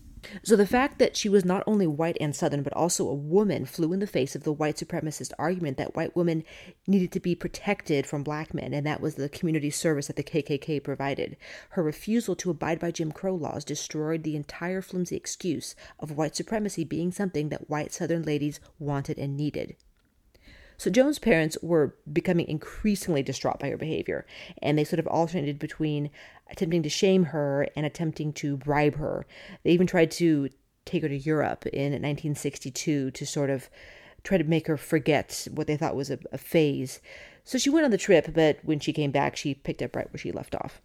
So 0.43 0.55
the 0.55 0.67
fact 0.67 0.99
that 0.99 1.15
she 1.15 1.29
was 1.29 1.45
not 1.45 1.63
only 1.67 1.87
white 1.87 2.17
and 2.19 2.35
Southern, 2.35 2.63
but 2.63 2.73
also 2.73 3.07
a 3.07 3.13
woman 3.13 3.65
flew 3.65 3.93
in 3.93 3.99
the 3.99 4.07
face 4.07 4.35
of 4.35 4.43
the 4.43 4.53
white 4.53 4.77
supremacist 4.77 5.31
argument 5.37 5.77
that 5.77 5.95
white 5.95 6.15
women 6.15 6.43
needed 6.87 7.11
to 7.13 7.19
be 7.19 7.35
protected 7.35 8.05
from 8.05 8.23
black 8.23 8.53
men, 8.53 8.73
and 8.73 8.85
that 8.85 9.01
was 9.01 9.15
the 9.15 9.29
community 9.29 9.69
service 9.69 10.07
that 10.07 10.15
the 10.15 10.23
KKK 10.23 10.83
provided. 10.83 11.37
Her 11.71 11.83
refusal 11.83 12.35
to 12.37 12.49
abide 12.49 12.79
by 12.79 12.91
Jim 12.91 13.11
Crow 13.11 13.35
laws 13.35 13.65
destroyed 13.65 14.23
the 14.23 14.35
entire 14.35 14.81
flimsy 14.81 15.15
excuse 15.15 15.75
of 15.99 16.11
white 16.11 16.35
supremacy 16.35 16.83
being 16.83 17.11
something 17.11 17.49
that 17.49 17.69
white 17.69 17.93
Southern 17.93 18.23
ladies 18.23 18.59
wanted 18.79 19.17
and 19.17 19.35
needed. 19.37 19.75
So 20.77 20.89
Joan's 20.89 21.19
parents 21.19 21.57
were 21.61 21.95
becoming 22.11 22.47
increasingly 22.47 23.23
distraught 23.23 23.59
by 23.59 23.69
her 23.69 23.77
behavior, 23.77 24.25
and 24.61 24.77
they 24.77 24.83
sort 24.83 24.99
of 24.99 25.07
alternated 25.07 25.59
between 25.59 26.09
attempting 26.49 26.83
to 26.83 26.89
shame 26.89 27.25
her 27.25 27.67
and 27.75 27.85
attempting 27.85 28.33
to 28.33 28.57
bribe 28.57 28.95
her. 28.95 29.25
They 29.63 29.71
even 29.71 29.87
tried 29.87 30.11
to 30.11 30.49
take 30.85 31.01
her 31.01 31.09
to 31.09 31.17
Europe 31.17 31.65
in 31.67 31.91
1962 31.91 33.11
to 33.11 33.25
sort 33.25 33.49
of 33.49 33.69
try 34.23 34.37
to 34.37 34.43
make 34.43 34.67
her 34.67 34.77
forget 34.77 35.47
what 35.51 35.67
they 35.67 35.77
thought 35.77 35.95
was 35.95 36.09
a, 36.09 36.19
a 36.31 36.37
phase. 36.37 36.99
So 37.43 37.57
she 37.57 37.69
went 37.69 37.85
on 37.85 37.91
the 37.91 37.97
trip, 37.97 38.33
but 38.33 38.59
when 38.63 38.79
she 38.79 38.93
came 38.93 39.11
back, 39.11 39.35
she 39.35 39.53
picked 39.53 39.81
up 39.81 39.95
right 39.95 40.11
where 40.11 40.19
she 40.19 40.31
left 40.31 40.55
off. 40.55 40.81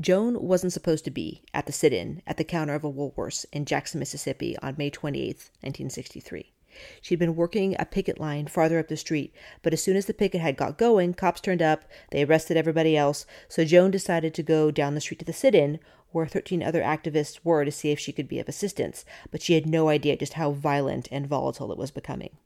Joan 0.00 0.40
wasn't 0.42 0.72
supposed 0.72 1.04
to 1.04 1.10
be 1.10 1.42
at 1.52 1.66
the 1.66 1.72
sit 1.72 1.92
in 1.92 2.22
at 2.26 2.36
the 2.36 2.44
counter 2.44 2.74
of 2.74 2.84
a 2.84 2.92
Woolworths 2.92 3.44
in 3.52 3.66
Jackson, 3.66 4.00
Mississippi 4.00 4.56
on 4.62 4.74
May 4.78 4.90
28, 4.90 5.26
1963. 5.60 6.52
She'd 7.00 7.18
been 7.18 7.36
working 7.36 7.76
a 7.78 7.84
picket 7.84 8.18
line 8.18 8.46
farther 8.46 8.78
up 8.78 8.88
the 8.88 8.96
street, 8.96 9.34
but 9.62 9.72
as 9.72 9.82
soon 9.82 9.96
as 9.96 10.06
the 10.06 10.14
picket 10.14 10.40
had 10.40 10.56
got 10.56 10.78
going, 10.78 11.14
cops 11.14 11.40
turned 11.40 11.62
up, 11.62 11.84
they 12.10 12.24
arrested 12.24 12.56
everybody 12.56 12.96
else, 12.96 13.26
so 13.48 13.64
Joan 13.64 13.90
decided 13.90 14.34
to 14.34 14.42
go 14.42 14.70
down 14.70 14.94
the 14.94 15.00
street 15.00 15.18
to 15.18 15.24
the 15.24 15.32
sit 15.32 15.54
in, 15.54 15.78
where 16.12 16.26
13 16.26 16.62
other 16.62 16.82
activists 16.82 17.40
were, 17.44 17.64
to 17.64 17.70
see 17.72 17.90
if 17.90 17.98
she 17.98 18.12
could 18.12 18.28
be 18.28 18.38
of 18.38 18.48
assistance, 18.48 19.04
but 19.30 19.42
she 19.42 19.54
had 19.54 19.66
no 19.66 19.88
idea 19.88 20.16
just 20.16 20.34
how 20.34 20.50
violent 20.52 21.08
and 21.10 21.26
volatile 21.26 21.70
it 21.70 21.78
was 21.78 21.90
becoming. 21.90 22.36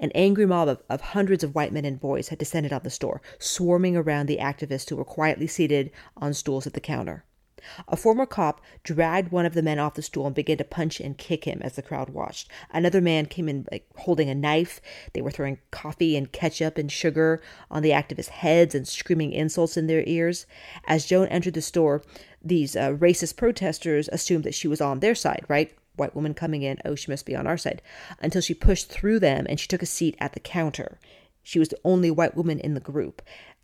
An 0.00 0.10
angry 0.14 0.46
mob 0.46 0.68
of, 0.68 0.82
of, 0.88 1.00
hundreds 1.00 1.44
of 1.44 1.54
white 1.54 1.72
men 1.72 1.84
and 1.84 2.00
boys 2.00 2.28
had 2.28 2.38
descended 2.38 2.72
on 2.72 2.80
the 2.82 2.90
store, 2.90 3.20
swarming 3.38 3.96
around 3.96 4.26
the 4.26 4.38
activists 4.38 4.88
who 4.88 4.96
were 4.96 5.04
quietly 5.04 5.46
seated 5.46 5.90
on 6.16 6.32
stools 6.32 6.66
at 6.66 6.72
the 6.72 6.80
counter. 6.80 7.24
A 7.88 7.96
former 7.96 8.26
cop 8.26 8.60
dragged 8.82 9.32
one 9.32 9.46
of 9.46 9.54
the 9.54 9.62
men 9.62 9.78
off 9.78 9.94
the 9.94 10.02
stool 10.02 10.26
and 10.26 10.34
began 10.34 10.58
to 10.58 10.64
punch 10.64 11.00
and 11.00 11.16
kick 11.16 11.44
him 11.44 11.60
as 11.62 11.76
the 11.76 11.82
crowd 11.82 12.10
watched. 12.10 12.50
Another 12.70 13.00
man 13.00 13.26
came 13.26 13.48
in 13.48 13.66
like 13.70 13.86
holding 13.96 14.28
a 14.28 14.34
knife. 14.34 14.80
They 15.12 15.22
were 15.22 15.30
throwing 15.30 15.58
coffee 15.70 16.16
and 16.16 16.30
ketchup 16.32 16.78
and 16.78 16.90
sugar 16.90 17.40
on 17.70 17.82
the 17.82 17.90
activists' 17.90 18.28
heads 18.28 18.74
and 18.74 18.86
screaming 18.86 19.32
insults 19.32 19.76
in 19.76 19.86
their 19.86 20.04
ears. 20.06 20.46
As 20.86 21.06
Joan 21.06 21.28
entered 21.28 21.54
the 21.54 21.62
store, 21.62 22.02
these 22.42 22.76
uh, 22.76 22.90
racist 22.92 23.36
protesters 23.36 24.08
assumed 24.12 24.44
that 24.44 24.54
she 24.54 24.68
was 24.68 24.80
on 24.80 25.00
their 25.00 25.14
side, 25.14 25.44
right? 25.48 25.72
White 25.96 26.14
woman 26.14 26.34
coming 26.34 26.62
in, 26.62 26.78
oh, 26.84 26.94
she 26.94 27.10
must 27.10 27.26
be 27.26 27.34
on 27.34 27.46
our 27.46 27.56
side, 27.56 27.82
until 28.20 28.42
she 28.42 28.54
pushed 28.54 28.88
through 28.90 29.18
them 29.18 29.46
and 29.48 29.58
she 29.58 29.66
took 29.66 29.82
a 29.82 29.86
seat 29.86 30.14
at 30.18 30.34
the 30.34 30.40
counter. 30.40 30.98
She 31.42 31.58
was 31.58 31.68
the 31.68 31.78
only 31.84 32.10
white 32.10 32.36
woman 32.36 32.58
in 32.58 32.74
the 32.74 32.80
group. 32.80 33.22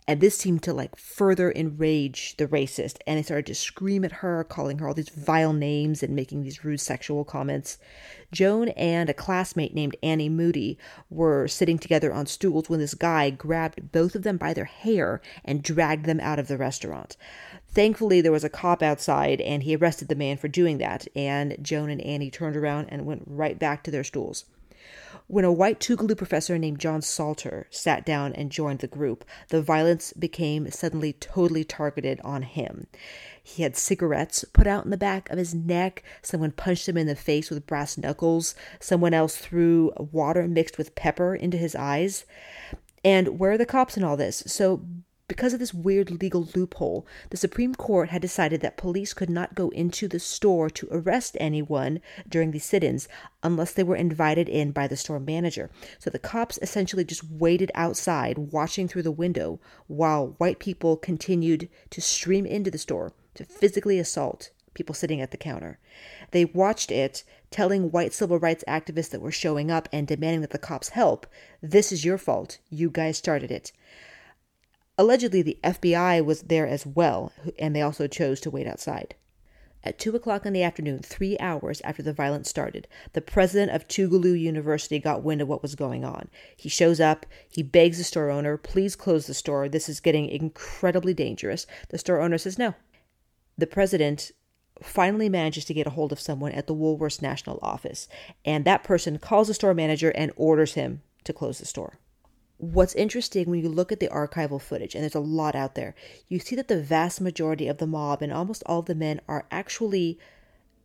And 0.08 0.20
this 0.20 0.36
seemed 0.36 0.64
to 0.64 0.72
like 0.72 0.96
further 0.96 1.52
enrage 1.52 2.36
the 2.36 2.48
racist. 2.48 2.98
And 3.06 3.18
they 3.18 3.22
started 3.22 3.46
to 3.46 3.54
scream 3.54 4.04
at 4.04 4.12
her, 4.12 4.42
calling 4.42 4.78
her 4.78 4.88
all 4.88 4.94
these 4.94 5.08
vile 5.08 5.52
names 5.52 6.02
and 6.02 6.16
making 6.16 6.42
these 6.42 6.64
rude 6.64 6.80
sexual 6.80 7.24
comments. 7.24 7.78
Joan 8.32 8.70
and 8.70 9.08
a 9.08 9.14
classmate 9.14 9.74
named 9.74 9.96
Annie 10.02 10.28
Moody 10.28 10.76
were 11.08 11.46
sitting 11.46 11.78
together 11.78 12.12
on 12.12 12.26
stools 12.26 12.68
when 12.68 12.80
this 12.80 12.94
guy 12.94 13.30
grabbed 13.30 13.92
both 13.92 14.14
of 14.16 14.22
them 14.22 14.38
by 14.38 14.52
their 14.52 14.64
hair 14.64 15.20
and 15.44 15.62
dragged 15.62 16.06
them 16.06 16.18
out 16.18 16.38
of 16.38 16.48
the 16.48 16.56
restaurant. 16.56 17.16
Thankfully, 17.68 18.20
there 18.20 18.32
was 18.32 18.44
a 18.44 18.50
cop 18.50 18.82
outside 18.82 19.40
and 19.40 19.62
he 19.62 19.76
arrested 19.76 20.08
the 20.08 20.14
man 20.14 20.36
for 20.36 20.48
doing 20.48 20.78
that. 20.78 21.06
And 21.14 21.56
Joan 21.62 21.90
and 21.90 22.00
Annie 22.00 22.30
turned 22.30 22.56
around 22.56 22.88
and 22.88 23.06
went 23.06 23.22
right 23.26 23.58
back 23.58 23.84
to 23.84 23.90
their 23.90 24.04
stools. 24.04 24.46
When 25.26 25.44
a 25.44 25.52
white 25.52 25.80
Tougaloo 25.80 26.16
professor 26.16 26.58
named 26.58 26.78
John 26.78 27.00
Salter 27.00 27.66
sat 27.70 28.04
down 28.04 28.32
and 28.34 28.50
joined 28.50 28.80
the 28.80 28.86
group, 28.86 29.24
the 29.48 29.62
violence 29.62 30.12
became 30.12 30.70
suddenly 30.70 31.14
totally 31.14 31.64
targeted 31.64 32.20
on 32.22 32.42
him. 32.42 32.86
He 33.42 33.62
had 33.62 33.76
cigarettes 33.76 34.44
put 34.52 34.66
out 34.66 34.84
in 34.84 34.90
the 34.90 34.96
back 34.96 35.30
of 35.30 35.38
his 35.38 35.54
neck. 35.54 36.02
Someone 36.22 36.52
punched 36.52 36.88
him 36.88 36.96
in 36.96 37.06
the 37.06 37.16
face 37.16 37.50
with 37.50 37.66
brass 37.66 37.96
knuckles. 37.96 38.54
Someone 38.78 39.14
else 39.14 39.36
threw 39.36 39.92
water 39.96 40.46
mixed 40.46 40.78
with 40.78 40.94
pepper 40.94 41.34
into 41.34 41.56
his 41.56 41.74
eyes. 41.74 42.24
And 43.04 43.38
where 43.38 43.52
are 43.52 43.58
the 43.58 43.66
cops 43.66 43.96
in 43.96 44.04
all 44.04 44.16
this? 44.16 44.42
So 44.46 44.84
because 45.32 45.54
of 45.54 45.60
this 45.60 45.72
weird 45.72 46.10
legal 46.10 46.46
loophole, 46.54 47.06
the 47.30 47.38
Supreme 47.38 47.74
Court 47.74 48.10
had 48.10 48.20
decided 48.20 48.60
that 48.60 48.76
police 48.76 49.14
could 49.14 49.30
not 49.30 49.54
go 49.54 49.70
into 49.70 50.06
the 50.06 50.18
store 50.18 50.68
to 50.68 50.86
arrest 50.90 51.38
anyone 51.40 52.02
during 52.28 52.50
the 52.50 52.58
sit 52.58 52.84
ins 52.84 53.08
unless 53.42 53.72
they 53.72 53.82
were 53.82 53.96
invited 53.96 54.46
in 54.46 54.72
by 54.72 54.86
the 54.86 54.94
store 54.94 55.18
manager. 55.18 55.70
So 55.98 56.10
the 56.10 56.18
cops 56.18 56.58
essentially 56.60 57.02
just 57.02 57.24
waited 57.24 57.72
outside, 57.74 58.52
watching 58.52 58.88
through 58.88 59.04
the 59.04 59.10
window, 59.10 59.58
while 59.86 60.34
white 60.36 60.58
people 60.58 60.98
continued 60.98 61.70
to 61.88 62.02
stream 62.02 62.44
into 62.44 62.70
the 62.70 62.76
store 62.76 63.14
to 63.32 63.46
physically 63.46 63.98
assault 63.98 64.50
people 64.74 64.94
sitting 64.94 65.22
at 65.22 65.30
the 65.30 65.38
counter. 65.38 65.78
They 66.32 66.44
watched 66.44 66.90
it, 66.90 67.24
telling 67.50 67.90
white 67.90 68.12
civil 68.12 68.38
rights 68.38 68.64
activists 68.68 69.08
that 69.08 69.22
were 69.22 69.32
showing 69.32 69.70
up 69.70 69.88
and 69.94 70.06
demanding 70.06 70.42
that 70.42 70.50
the 70.50 70.58
cops 70.58 70.90
help, 70.90 71.26
This 71.62 71.90
is 71.90 72.04
your 72.04 72.18
fault. 72.18 72.58
You 72.68 72.90
guys 72.90 73.16
started 73.16 73.50
it. 73.50 73.72
Allegedly, 74.98 75.40
the 75.40 75.58
FBI 75.64 76.22
was 76.24 76.42
there 76.42 76.66
as 76.66 76.84
well, 76.84 77.32
and 77.58 77.74
they 77.74 77.80
also 77.80 78.06
chose 78.06 78.40
to 78.40 78.50
wait 78.50 78.66
outside. 78.66 79.14
At 79.84 79.98
2 79.98 80.14
o'clock 80.14 80.46
in 80.46 80.52
the 80.52 80.62
afternoon, 80.62 81.00
three 81.00 81.36
hours 81.40 81.80
after 81.80 82.02
the 82.02 82.12
violence 82.12 82.48
started, 82.48 82.86
the 83.14 83.20
president 83.20 83.72
of 83.72 83.88
Tougaloo 83.88 84.38
University 84.38 84.98
got 84.98 85.24
wind 85.24 85.40
of 85.40 85.48
what 85.48 85.62
was 85.62 85.74
going 85.74 86.04
on. 86.04 86.28
He 86.56 86.68
shows 86.68 87.00
up, 87.00 87.26
he 87.48 87.62
begs 87.62 87.98
the 87.98 88.04
store 88.04 88.30
owner, 88.30 88.56
please 88.56 88.94
close 88.94 89.26
the 89.26 89.34
store. 89.34 89.68
This 89.68 89.88
is 89.88 89.98
getting 89.98 90.28
incredibly 90.28 91.14
dangerous. 91.14 91.66
The 91.88 91.98
store 91.98 92.20
owner 92.20 92.38
says 92.38 92.58
no. 92.58 92.74
The 93.58 93.66
president 93.66 94.30
finally 94.80 95.28
manages 95.28 95.64
to 95.64 95.74
get 95.74 95.86
a 95.86 95.90
hold 95.90 96.12
of 96.12 96.20
someone 96.20 96.52
at 96.52 96.66
the 96.66 96.74
Woolworths 96.74 97.22
National 97.22 97.58
Office, 97.62 98.08
and 98.44 98.64
that 98.64 98.84
person 98.84 99.18
calls 99.18 99.48
the 99.48 99.54
store 99.54 99.74
manager 99.74 100.10
and 100.10 100.32
orders 100.36 100.74
him 100.74 101.02
to 101.24 101.32
close 101.32 101.58
the 101.58 101.66
store 101.66 101.98
what's 102.62 102.94
interesting 102.94 103.50
when 103.50 103.60
you 103.60 103.68
look 103.68 103.90
at 103.90 103.98
the 103.98 104.06
archival 104.06 104.62
footage, 104.62 104.94
and 104.94 105.02
there's 105.02 105.16
a 105.16 105.20
lot 105.20 105.56
out 105.56 105.74
there, 105.74 105.96
you 106.28 106.38
see 106.38 106.54
that 106.54 106.68
the 106.68 106.80
vast 106.80 107.20
majority 107.20 107.66
of 107.66 107.78
the 107.78 107.88
mob 107.88 108.22
and 108.22 108.32
almost 108.32 108.62
all 108.66 108.78
of 108.78 108.86
the 108.86 108.94
men 108.94 109.20
are 109.26 109.46
actually 109.50 110.16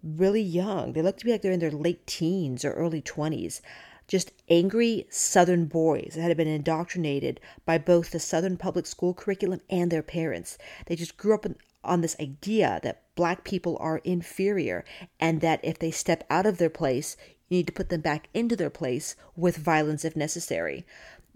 really 0.03 0.41
young. 0.41 0.93
They 0.93 1.03
look 1.03 1.17
to 1.17 1.25
be 1.25 1.31
like 1.31 1.43
they're 1.43 1.51
in 1.51 1.59
their 1.59 1.69
late 1.69 2.07
teens 2.07 2.65
or 2.65 2.71
early 2.73 2.99
20s. 2.99 3.61
Just 4.07 4.31
angry 4.49 5.05
Southern 5.11 5.65
boys 5.65 6.13
that 6.15 6.23
had 6.23 6.35
been 6.35 6.47
indoctrinated 6.47 7.39
by 7.63 7.77
both 7.77 8.09
the 8.09 8.19
Southern 8.19 8.57
public 8.57 8.87
school 8.87 9.13
curriculum 9.13 9.61
and 9.69 9.91
their 9.91 10.01
parents. 10.01 10.57
They 10.87 10.95
just 10.95 11.15
grew 11.15 11.35
up 11.35 11.45
in, 11.45 11.57
on 11.83 12.01
this 12.01 12.15
idea 12.19 12.79
that 12.81 13.03
black 13.13 13.43
people 13.43 13.77
are 13.79 13.99
inferior 13.99 14.83
and 15.19 15.41
that 15.41 15.59
if 15.61 15.77
they 15.77 15.91
step 15.91 16.23
out 16.27 16.47
of 16.47 16.57
their 16.57 16.71
place, 16.71 17.17
you 17.49 17.57
need 17.57 17.67
to 17.67 17.73
put 17.73 17.89
them 17.89 18.01
back 18.01 18.29
into 18.33 18.55
their 18.55 18.69
place 18.69 19.15
with 19.35 19.57
violence 19.57 20.03
if 20.03 20.15
necessary. 20.15 20.85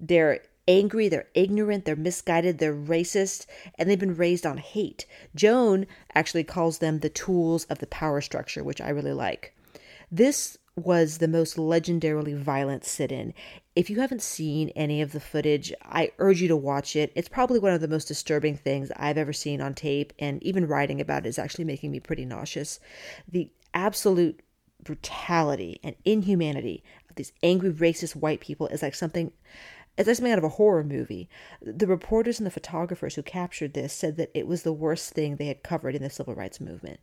They're 0.02 0.42
angry, 0.68 1.08
they're 1.08 1.28
ignorant, 1.34 1.86
they're 1.86 1.96
misguided, 1.96 2.58
they're 2.58 2.76
racist, 2.76 3.46
and 3.78 3.90
they've 3.90 4.00
been 4.00 4.16
raised 4.16 4.46
on 4.46 4.58
hate. 4.58 5.06
Joan 5.36 5.86
actually 6.16 6.44
calls 6.44 6.80
them 6.80 7.00
the 7.00 7.10
tools 7.10 7.66
of 7.66 7.80
the 7.80 7.88
power 7.88 8.20
structure, 8.22 8.64
which 8.64 8.82
I 8.82 8.90
really 8.90 9.14
like. 9.14 9.56
This 10.12 10.58
was 10.76 11.18
the 11.18 11.28
most 11.28 11.58
legendarily 11.58 12.36
violent 12.36 12.86
sit 12.86 13.12
in. 13.12 13.34
If 13.76 13.90
you 13.90 14.00
haven't 14.00 14.22
seen 14.22 14.70
any 14.70 15.02
of 15.02 15.12
the 15.12 15.20
footage, 15.20 15.74
I 15.84 16.12
urge 16.18 16.42
you 16.42 16.48
to 16.48 16.56
watch 16.56 16.96
it. 16.96 17.12
It's 17.16 17.30
probably 17.30 17.60
one 17.60 17.74
of 17.74 17.82
the 17.82 17.88
most 17.88 18.08
disturbing 18.08 18.56
things 18.58 18.92
I've 18.96 19.18
ever 19.18 19.34
seen 19.34 19.62
on 19.62 19.74
tape, 19.74 20.14
and 20.20 20.42
even 20.44 20.68
writing 20.68 21.00
about 21.00 21.26
it 21.26 21.30
is 21.30 21.40
actually 21.40 21.66
making 21.66 21.92
me 21.92 22.00
pretty 22.00 22.26
nauseous. 22.26 22.80
The 23.30 23.50
absolute 23.74 24.42
brutality 24.84 25.80
and 25.84 25.96
inhumanity 26.06 26.84
of 27.10 27.16
these 27.16 27.32
angry, 27.44 27.72
racist 27.72 28.16
white 28.16 28.40
people 28.40 28.68
is 28.68 28.82
like 28.82 28.96
something. 28.96 29.32
It's 29.98 30.08
like 30.08 30.16
something 30.16 30.32
out 30.32 30.38
of 30.38 30.44
a 30.44 30.50
horror 30.50 30.84
movie. 30.84 31.30
The 31.62 31.88
reporters 31.88 32.40
and 32.40 32.48
the 32.48 32.52
photographers 32.52 33.16
who 33.16 33.24
captured 33.24 33.74
this 33.74 33.94
said 33.94 34.18
that 34.18 34.32
it 34.34 34.48
was 34.48 34.64
the 34.64 34.74
worst 34.74 35.14
thing 35.14 35.36
they 35.36 35.48
had 35.48 35.64
covered 35.64 35.96
in 35.96 36.02
the 36.02 36.10
civil 36.10 36.34
rights 36.34 36.62
movement. 36.62 37.00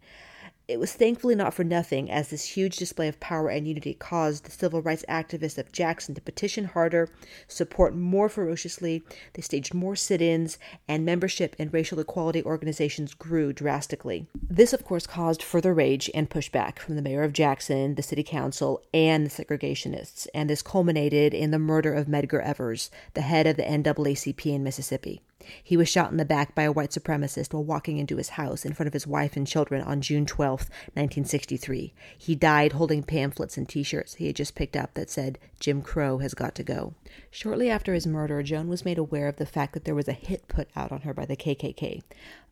It 0.68 0.78
was 0.78 0.92
thankfully 0.92 1.34
not 1.34 1.54
for 1.54 1.64
nothing, 1.64 2.10
as 2.10 2.28
this 2.28 2.44
huge 2.44 2.76
display 2.76 3.08
of 3.08 3.18
power 3.20 3.48
and 3.48 3.66
unity 3.66 3.94
caused 3.94 4.44
the 4.44 4.50
civil 4.50 4.82
rights 4.82 5.02
activists 5.08 5.56
of 5.56 5.72
Jackson 5.72 6.14
to 6.14 6.20
petition 6.20 6.66
harder, 6.66 7.08
support 7.46 7.96
more 7.96 8.28
ferociously, 8.28 9.02
they 9.32 9.40
staged 9.40 9.72
more 9.72 9.96
sit 9.96 10.20
ins, 10.20 10.58
and 10.87 11.06
membership 11.06 11.56
in 11.58 11.70
racial 11.70 11.98
equality 12.00 12.44
organizations 12.44 13.14
grew 13.14 13.50
drastically. 13.50 14.26
This, 14.34 14.75
of 14.75 14.84
course, 14.84 15.06
caused 15.06 15.42
further 15.42 15.72
rage 15.72 16.10
and 16.14 16.28
pushback 16.28 16.78
from 16.78 16.96
the 16.96 17.02
mayor 17.02 17.22
of 17.22 17.32
Jackson, 17.32 17.94
the 17.94 18.02
city 18.02 18.22
council, 18.22 18.82
and 18.92 19.25
the 19.25 19.30
segregationists, 19.30 20.26
and 20.34 20.50
this 20.50 20.60
culminated 20.60 21.32
in 21.32 21.50
the 21.50 21.58
murder 21.58 21.94
of 21.94 22.08
Medgar 22.08 22.44
Evers, 22.44 22.90
the 23.14 23.22
head 23.22 23.46
of 23.46 23.56
the 23.56 23.62
NAACP 23.62 24.44
in 24.44 24.64
Mississippi. 24.64 25.22
He 25.62 25.76
was 25.76 25.88
shot 25.88 26.10
in 26.10 26.16
the 26.16 26.24
back 26.24 26.54
by 26.54 26.64
a 26.64 26.72
white 26.72 26.90
supremacist 26.90 27.52
while 27.52 27.64
walking 27.64 27.98
into 27.98 28.16
his 28.16 28.30
house 28.30 28.64
in 28.64 28.72
front 28.72 28.88
of 28.88 28.92
his 28.92 29.06
wife 29.06 29.36
and 29.36 29.46
children 29.46 29.82
on 29.82 30.00
June 30.00 30.26
12, 30.26 30.60
1963. 30.60 31.92
He 32.16 32.34
died 32.34 32.72
holding 32.72 33.02
pamphlets 33.02 33.56
and 33.56 33.68
t 33.68 33.82
shirts 33.82 34.14
he 34.14 34.26
had 34.26 34.36
just 34.36 34.54
picked 34.54 34.76
up 34.76 34.94
that 34.94 35.10
said, 35.10 35.38
Jim 35.60 35.82
Crow 35.82 36.18
has 36.18 36.34
got 36.34 36.54
to 36.56 36.62
go. 36.62 36.94
Shortly 37.30 37.70
after 37.70 37.94
his 37.94 38.06
murder, 38.06 38.42
Joan 38.42 38.68
was 38.68 38.84
made 38.84 38.98
aware 38.98 39.28
of 39.28 39.36
the 39.36 39.46
fact 39.46 39.74
that 39.74 39.84
there 39.84 39.94
was 39.94 40.08
a 40.08 40.12
hit 40.12 40.48
put 40.48 40.68
out 40.76 40.92
on 40.92 41.02
her 41.02 41.14
by 41.14 41.26
the 41.26 41.36
KKK. 41.36 42.02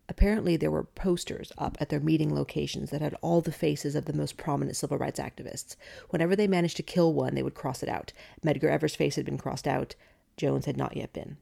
Apparently, 0.08 0.56
there 0.56 0.70
were 0.70 0.84
posters 0.84 1.52
up 1.58 1.76
at 1.80 1.88
their 1.88 2.00
meeting 2.00 2.32
locations 2.32 2.90
that 2.90 3.00
had 3.00 3.16
all 3.22 3.40
the 3.40 3.50
faces 3.50 3.96
of 3.96 4.04
the 4.04 4.12
most 4.12 4.36
prominent 4.36 4.76
civil 4.76 4.98
rights 4.98 5.18
activists. 5.18 5.74
Whenever 6.10 6.36
they 6.36 6.46
managed 6.46 6.76
to 6.76 6.82
kill 6.82 7.12
one, 7.12 7.34
they 7.34 7.42
would 7.42 7.54
cross 7.54 7.82
it 7.82 7.88
out. 7.88 8.12
Medgar 8.44 8.70
Evers' 8.70 8.94
face 8.94 9.16
had 9.16 9.24
been 9.24 9.38
crossed 9.38 9.66
out. 9.66 9.96
Joan's 10.36 10.66
had 10.66 10.76
not 10.76 10.96
yet 10.96 11.12
been. 11.12 11.38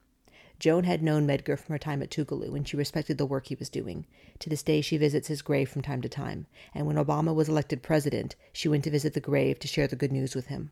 Joan 0.58 0.84
had 0.84 1.02
known 1.02 1.26
Medgar 1.26 1.58
from 1.58 1.72
her 1.72 1.78
time 1.78 2.02
at 2.02 2.10
Tougaloo, 2.10 2.54
and 2.54 2.66
she 2.66 2.76
respected 2.76 3.18
the 3.18 3.26
work 3.26 3.46
he 3.46 3.54
was 3.54 3.68
doing. 3.68 4.06
To 4.38 4.48
this 4.48 4.62
day, 4.62 4.80
she 4.80 4.96
visits 4.96 5.28
his 5.28 5.42
grave 5.42 5.68
from 5.68 5.82
time 5.82 6.00
to 6.02 6.08
time, 6.08 6.46
and 6.74 6.86
when 6.86 6.96
Obama 6.96 7.34
was 7.34 7.48
elected 7.48 7.82
president, 7.82 8.36
she 8.52 8.68
went 8.68 8.84
to 8.84 8.90
visit 8.90 9.14
the 9.14 9.20
grave 9.20 9.58
to 9.58 9.68
share 9.68 9.86
the 9.86 9.96
good 9.96 10.12
news 10.12 10.34
with 10.34 10.46
him. 10.46 10.70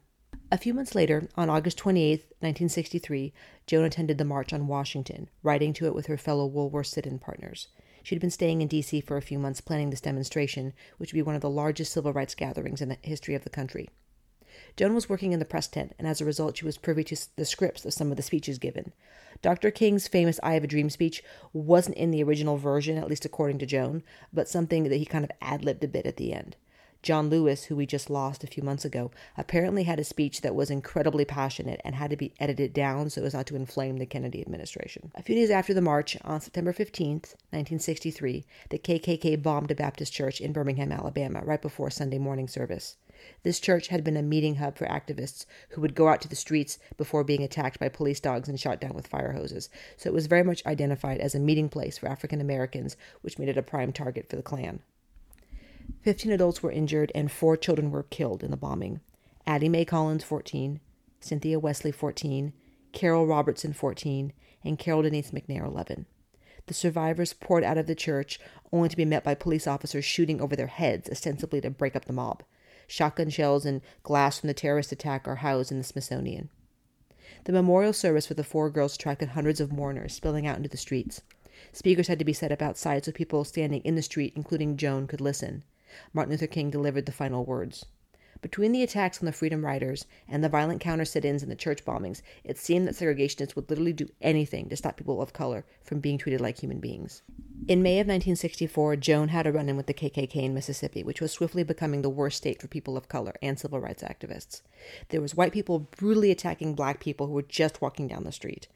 A 0.50 0.58
few 0.58 0.74
months 0.74 0.94
later, 0.94 1.28
on 1.34 1.48
August 1.48 1.78
28, 1.78 2.20
1963, 2.40 3.32
Joan 3.66 3.84
attended 3.84 4.18
the 4.18 4.24
March 4.24 4.52
on 4.52 4.66
Washington, 4.66 5.30
riding 5.42 5.72
to 5.72 5.86
it 5.86 5.94
with 5.94 6.06
her 6.06 6.18
fellow 6.18 6.46
Woolworth 6.46 6.88
sit 6.88 7.06
in 7.06 7.18
partners. 7.18 7.68
She'd 8.02 8.20
been 8.20 8.30
staying 8.30 8.60
in 8.60 8.68
D.C. 8.68 9.00
for 9.00 9.16
a 9.16 9.22
few 9.22 9.38
months 9.38 9.60
planning 9.60 9.90
this 9.90 10.00
demonstration, 10.00 10.74
which 10.98 11.12
would 11.12 11.18
be 11.18 11.22
one 11.22 11.36
of 11.36 11.40
the 11.40 11.48
largest 11.48 11.92
civil 11.92 12.12
rights 12.12 12.34
gatherings 12.34 12.80
in 12.80 12.88
the 12.88 12.98
history 13.02 13.34
of 13.34 13.44
the 13.44 13.50
country. 13.50 13.88
Joan 14.76 14.94
was 14.94 15.08
working 15.08 15.32
in 15.32 15.38
the 15.38 15.44
press 15.44 15.68
tent, 15.68 15.94
and 15.98 16.06
as 16.06 16.20
a 16.20 16.24
result, 16.24 16.56
she 16.56 16.64
was 16.64 16.78
privy 16.78 17.04
to 17.04 17.16
the 17.36 17.44
scripts 17.44 17.84
of 17.84 17.92
some 17.92 18.10
of 18.10 18.16
the 18.16 18.22
speeches 18.22 18.58
given. 18.58 18.92
Dr. 19.40 19.70
King's 19.70 20.08
famous 20.08 20.38
I 20.42 20.54
Have 20.54 20.64
a 20.64 20.68
Dream 20.68 20.90
speech 20.90 21.22
wasn't 21.52 21.96
in 21.96 22.10
the 22.10 22.22
original 22.22 22.56
version, 22.56 22.98
at 22.98 23.08
least 23.08 23.24
according 23.24 23.58
to 23.58 23.66
Joan, 23.66 24.02
but 24.32 24.48
something 24.48 24.84
that 24.84 24.96
he 24.96 25.04
kind 25.04 25.24
of 25.24 25.30
ad 25.40 25.64
libbed 25.64 25.84
a 25.84 25.88
bit 25.88 26.06
at 26.06 26.16
the 26.16 26.32
end. 26.32 26.56
John 27.02 27.30
Lewis, 27.30 27.64
who 27.64 27.74
we 27.74 27.84
just 27.84 28.10
lost 28.10 28.44
a 28.44 28.46
few 28.46 28.62
months 28.62 28.84
ago, 28.84 29.10
apparently 29.36 29.82
had 29.82 29.98
a 29.98 30.04
speech 30.04 30.40
that 30.42 30.54
was 30.54 30.70
incredibly 30.70 31.24
passionate 31.24 31.80
and 31.84 31.96
had 31.96 32.10
to 32.10 32.16
be 32.16 32.32
edited 32.38 32.72
down 32.72 33.10
so 33.10 33.24
as 33.24 33.34
not 33.34 33.46
to 33.46 33.56
inflame 33.56 33.96
the 33.96 34.06
Kennedy 34.06 34.40
administration. 34.40 35.10
A 35.16 35.22
few 35.22 35.34
days 35.34 35.50
after 35.50 35.74
the 35.74 35.80
march, 35.80 36.16
on 36.22 36.40
September 36.40 36.72
15th, 36.72 37.34
1963, 37.50 38.44
the 38.70 38.78
KKK 38.78 39.42
bombed 39.42 39.72
a 39.72 39.74
Baptist 39.74 40.12
church 40.12 40.40
in 40.40 40.52
Birmingham, 40.52 40.92
Alabama, 40.92 41.42
right 41.44 41.60
before 41.60 41.90
Sunday 41.90 42.18
morning 42.18 42.46
service. 42.46 42.96
This 43.42 43.60
church 43.60 43.88
had 43.88 44.04
been 44.04 44.16
a 44.16 44.22
meeting 44.22 44.56
hub 44.56 44.76
for 44.76 44.86
activists 44.86 45.46
who 45.70 45.80
would 45.80 45.94
go 45.94 46.08
out 46.08 46.20
to 46.22 46.28
the 46.28 46.36
streets 46.36 46.78
before 46.96 47.24
being 47.24 47.42
attacked 47.42 47.78
by 47.78 47.88
police 47.88 48.20
dogs 48.20 48.48
and 48.48 48.58
shot 48.58 48.80
down 48.80 48.94
with 48.94 49.06
fire 49.06 49.32
hoses. 49.32 49.68
So 49.96 50.08
it 50.08 50.14
was 50.14 50.26
very 50.26 50.42
much 50.42 50.64
identified 50.66 51.20
as 51.20 51.34
a 51.34 51.40
meeting 51.40 51.68
place 51.68 51.98
for 51.98 52.08
African 52.08 52.40
Americans, 52.40 52.96
which 53.20 53.38
made 53.38 53.48
it 53.48 53.58
a 53.58 53.62
prime 53.62 53.92
target 53.92 54.28
for 54.28 54.36
the 54.36 54.42
Klan. 54.42 54.80
Fifteen 56.00 56.32
adults 56.32 56.62
were 56.62 56.72
injured 56.72 57.12
and 57.14 57.30
four 57.30 57.56
children 57.56 57.90
were 57.90 58.04
killed 58.04 58.42
in 58.42 58.50
the 58.50 58.56
bombing. 58.56 59.00
Addie 59.46 59.68
Mae 59.68 59.84
Collins, 59.84 60.24
14, 60.24 60.80
Cynthia 61.20 61.58
Wesley, 61.58 61.92
14, 61.92 62.52
Carol 62.92 63.26
Robertson, 63.26 63.72
14, 63.72 64.32
and 64.64 64.78
Carol 64.78 65.02
Denise 65.02 65.32
McNair, 65.32 65.64
11. 65.64 66.06
The 66.66 66.74
survivors 66.74 67.32
poured 67.32 67.64
out 67.64 67.78
of 67.78 67.86
the 67.86 67.94
church, 67.94 68.38
only 68.72 68.88
to 68.88 68.96
be 68.96 69.04
met 69.04 69.24
by 69.24 69.34
police 69.34 69.66
officers 69.66 70.04
shooting 70.04 70.40
over 70.40 70.54
their 70.54 70.68
heads, 70.68 71.08
ostensibly 71.10 71.60
to 71.60 71.70
break 71.70 71.96
up 71.96 72.04
the 72.04 72.12
mob. 72.12 72.42
Shotgun 72.92 73.30
shells 73.30 73.64
and 73.64 73.80
glass 74.02 74.38
from 74.38 74.48
the 74.48 74.52
terrorist 74.52 74.92
attack 74.92 75.26
are 75.26 75.36
housed 75.36 75.72
in 75.72 75.78
the 75.78 75.82
Smithsonian. 75.82 76.50
The 77.44 77.52
memorial 77.52 77.94
service 77.94 78.26
for 78.26 78.34
the 78.34 78.44
four 78.44 78.68
girls 78.68 78.96
attracted 78.96 79.30
hundreds 79.30 79.62
of 79.62 79.72
mourners 79.72 80.12
spilling 80.12 80.46
out 80.46 80.58
into 80.58 80.68
the 80.68 80.76
streets. 80.76 81.22
Speakers 81.72 82.08
had 82.08 82.18
to 82.18 82.24
be 82.26 82.34
set 82.34 82.52
up 82.52 82.60
outside 82.60 83.06
so 83.06 83.10
people 83.10 83.44
standing 83.44 83.80
in 83.80 83.94
the 83.94 84.02
street, 84.02 84.34
including 84.36 84.76
Joan, 84.76 85.06
could 85.06 85.22
listen. 85.22 85.62
Martin 86.12 86.32
Luther 86.32 86.46
King 86.46 86.68
delivered 86.68 87.06
the 87.06 87.12
final 87.12 87.46
words. 87.46 87.86
Between 88.42 88.72
the 88.72 88.82
attacks 88.82 89.20
on 89.20 89.26
the 89.26 89.32
Freedom 89.32 89.64
Riders 89.64 90.04
and 90.26 90.42
the 90.42 90.48
violent 90.48 90.80
counter 90.80 91.04
sit 91.04 91.24
ins 91.24 91.44
and 91.44 91.50
the 91.50 91.56
church 91.56 91.84
bombings, 91.84 92.22
it 92.42 92.58
seemed 92.58 92.88
that 92.88 92.96
segregationists 92.96 93.54
would 93.54 93.70
literally 93.70 93.92
do 93.92 94.08
anything 94.20 94.68
to 94.68 94.76
stop 94.76 94.96
people 94.96 95.22
of 95.22 95.32
color 95.32 95.64
from 95.84 96.00
being 96.00 96.18
treated 96.18 96.40
like 96.40 96.58
human 96.58 96.80
beings. 96.80 97.22
In 97.68 97.84
May 97.84 98.00
of 98.00 98.08
1964, 98.08 98.96
Joan 98.96 99.28
had 99.28 99.46
a 99.46 99.52
run 99.52 99.68
in 99.68 99.76
with 99.76 99.86
the 99.86 99.94
KKK 99.94 100.34
in 100.34 100.54
Mississippi, 100.54 101.04
which 101.04 101.20
was 101.20 101.30
swiftly 101.30 101.62
becoming 101.62 102.02
the 102.02 102.10
worst 102.10 102.38
state 102.38 102.60
for 102.60 102.66
people 102.66 102.96
of 102.96 103.08
color 103.08 103.34
and 103.40 103.60
civil 103.60 103.78
rights 103.78 104.02
activists. 104.02 104.62
There 105.10 105.20
was 105.20 105.36
white 105.36 105.52
people 105.52 105.78
brutally 105.78 106.32
attacking 106.32 106.74
black 106.74 106.98
people 106.98 107.28
who 107.28 107.34
were 107.34 107.42
just 107.42 107.80
walking 107.80 108.08
down 108.08 108.24
the 108.24 108.32
street. 108.32 108.66